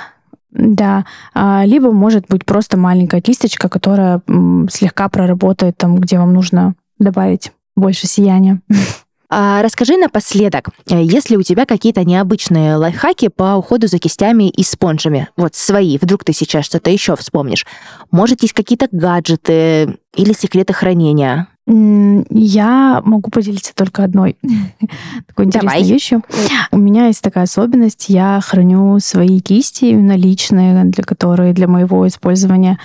Да, 0.50 1.06
а, 1.32 1.62
либо 1.64 1.90
может 1.90 2.26
быть 2.28 2.44
просто 2.44 2.76
маленькая 2.76 3.22
кисточка, 3.22 3.70
которая 3.70 4.20
слегка 4.68 5.08
проработает 5.08 5.78
там, 5.78 5.96
где 5.96 6.18
вам 6.18 6.34
нужно 6.34 6.74
добавить 6.98 7.52
больше 7.74 8.06
сияния. 8.06 8.60
А 9.34 9.62
расскажи 9.62 9.96
напоследок, 9.96 10.68
э, 10.90 11.02
если 11.02 11.36
у 11.36 11.42
тебя 11.42 11.64
какие-то 11.64 12.04
необычные 12.04 12.76
лайфхаки 12.76 13.28
по 13.28 13.54
уходу 13.56 13.86
за 13.86 13.98
кистями 13.98 14.50
и 14.50 14.62
спонжами, 14.62 15.30
вот 15.38 15.54
свои, 15.54 15.96
вдруг 15.96 16.22
ты 16.22 16.34
сейчас 16.34 16.66
что-то 16.66 16.90
еще 16.90 17.16
вспомнишь. 17.16 17.64
Может, 18.10 18.42
есть 18.42 18.52
какие-то 18.52 18.88
гаджеты 18.92 19.96
или 20.14 20.34
секреты 20.34 20.74
хранения? 20.74 21.46
Я 21.66 23.00
могу 23.06 23.30
поделиться 23.30 23.74
только 23.74 24.04
одной 24.04 24.36
такой 25.26 25.46
интересной 25.46 25.78
Давай. 25.78 25.82
вещью. 25.82 26.22
У 26.70 26.76
меня 26.76 27.06
есть 27.06 27.22
такая 27.22 27.44
особенность. 27.44 28.10
Я 28.10 28.38
храню 28.44 28.98
свои 28.98 29.40
кисти, 29.40 29.86
именно 29.86 30.14
личные, 30.14 30.84
для 30.84 31.04
которые 31.04 31.54
для 31.54 31.68
моего 31.68 32.06
использования 32.06 32.78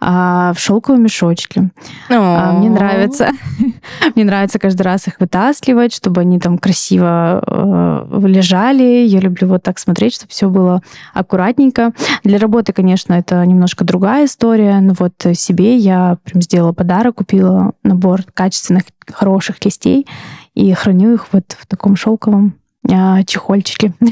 а, 0.00 0.54
в 0.54 0.58
шелковом 0.60 1.02
мешочке. 1.02 1.70
А, 2.08 2.52
мне 2.52 2.70
нравится. 2.70 3.32
мне 4.14 4.24
нравится 4.24 4.58
каждый 4.58 4.82
раз 4.82 5.06
их 5.06 5.20
вытаскивать, 5.20 5.94
чтобы 5.94 6.22
они 6.22 6.38
там 6.38 6.58
красиво 6.58 7.42
э, 7.46 8.26
лежали. 8.26 9.06
Я 9.06 9.20
люблю 9.20 9.48
вот 9.48 9.62
так 9.62 9.78
смотреть, 9.78 10.14
чтобы 10.14 10.30
все 10.30 10.48
было 10.48 10.82
аккуратненько. 11.14 11.92
Для 12.24 12.38
работы, 12.38 12.72
конечно, 12.72 13.14
это 13.14 13.44
немножко 13.44 13.84
другая 13.84 14.26
история, 14.26 14.80
но 14.80 14.94
вот 14.98 15.14
себе 15.34 15.76
я 15.76 16.18
прям 16.24 16.42
сделала 16.42 16.72
подарок, 16.72 17.16
купила 17.16 17.72
набор 17.82 18.22
качественных, 18.34 18.84
хороших 19.08 19.58
кистей 19.58 20.06
и 20.54 20.72
храню 20.72 21.14
их 21.14 21.26
вот 21.32 21.56
в 21.58 21.66
таком 21.66 21.96
шелковом 21.96 22.54
а, 22.88 23.22
чехольчики. 23.24 23.92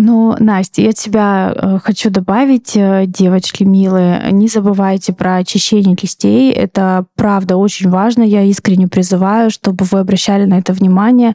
Ну, 0.00 0.36
Настя, 0.38 0.82
я 0.82 0.90
от 0.90 0.98
себя 0.98 1.52
э, 1.54 1.78
хочу 1.82 2.08
добавить, 2.10 2.76
э, 2.76 3.04
девочки 3.06 3.64
милые, 3.64 4.28
не 4.30 4.46
забывайте 4.46 5.12
про 5.12 5.36
очищение 5.36 5.96
кистей. 5.96 6.52
Это 6.52 7.06
правда 7.18 7.56
очень 7.56 7.90
важно. 7.90 8.22
Я 8.22 8.42
искренне 8.42 8.86
призываю, 8.86 9.50
чтобы 9.50 9.84
вы 9.84 9.98
обращали 9.98 10.44
на 10.44 10.58
это 10.58 10.72
внимание 10.72 11.34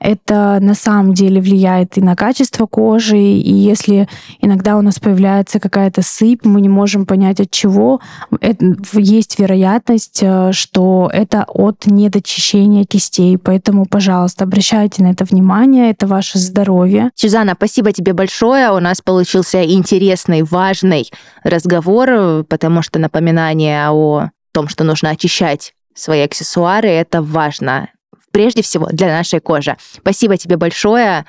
это 0.00 0.58
на 0.60 0.74
самом 0.74 1.14
деле 1.14 1.40
влияет 1.40 1.98
и 1.98 2.00
на 2.00 2.14
качество 2.14 2.66
кожи, 2.66 3.18
и 3.18 3.52
если 3.52 4.08
иногда 4.40 4.76
у 4.76 4.82
нас 4.82 4.98
появляется 4.98 5.58
какая-то 5.58 6.02
сыпь, 6.02 6.44
мы 6.44 6.60
не 6.60 6.68
можем 6.68 7.04
понять 7.04 7.40
от 7.40 7.50
чего, 7.50 8.00
это, 8.40 8.76
есть 8.92 9.38
вероятность, 9.38 10.20
э, 10.22 10.52
что 10.52 11.10
это 11.12 11.44
от 11.48 11.86
недочищения 11.86 12.84
кистей. 12.84 13.38
Поэтому, 13.38 13.86
пожалуйста, 13.86 14.44
обращайте 14.44 15.02
на 15.02 15.08
это 15.08 15.24
внимание, 15.24 15.90
это 15.90 16.06
ваше 16.06 16.38
здоровье. 16.38 17.10
Сюзанна, 17.14 17.54
спасибо 17.56 17.92
тебе 17.92 18.12
большое. 18.12 18.70
У 18.70 18.78
нас 18.78 19.00
получился 19.00 19.64
интересный, 19.64 20.42
важный 20.42 21.10
разговор, 21.42 22.44
потому 22.44 22.82
что 22.82 22.98
напоминание 22.98 23.88
о 23.88 24.30
том, 24.58 24.66
что 24.66 24.82
нужно 24.82 25.10
очищать 25.10 25.72
свои 25.94 26.22
аксессуары, 26.22 26.88
это 26.88 27.22
важно 27.22 27.90
прежде 28.32 28.62
всего 28.62 28.88
для 28.90 29.06
нашей 29.06 29.38
кожи. 29.38 29.76
Спасибо 30.00 30.36
тебе 30.36 30.56
большое. 30.56 31.24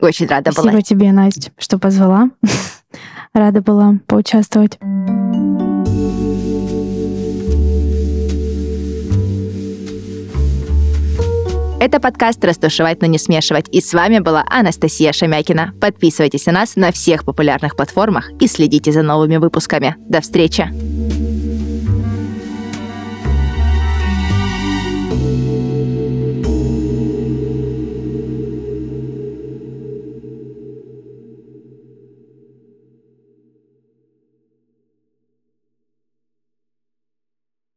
Очень 0.00 0.26
рада 0.28 0.50
Спасибо 0.50 0.72
была. 0.72 0.80
Спасибо 0.80 1.00
тебе, 1.00 1.12
Настя, 1.12 1.52
что 1.58 1.78
позвала. 1.78 2.30
рада 3.34 3.60
была 3.60 3.96
поучаствовать. 4.06 4.78
Это 11.82 12.00
подкаст 12.00 12.42
«Растушевать, 12.42 13.02
но 13.02 13.08
не 13.08 13.18
смешивать». 13.18 13.68
И 13.72 13.82
с 13.82 13.92
вами 13.92 14.20
была 14.20 14.44
Анастасия 14.48 15.12
Шамякина. 15.12 15.74
Подписывайтесь 15.78 16.46
на 16.46 16.52
нас 16.52 16.76
на 16.76 16.92
всех 16.92 17.26
популярных 17.26 17.76
платформах 17.76 18.30
и 18.40 18.46
следите 18.46 18.90
за 18.90 19.02
новыми 19.02 19.36
выпусками. 19.36 19.96
До 19.98 20.22
встречи! 20.22 21.09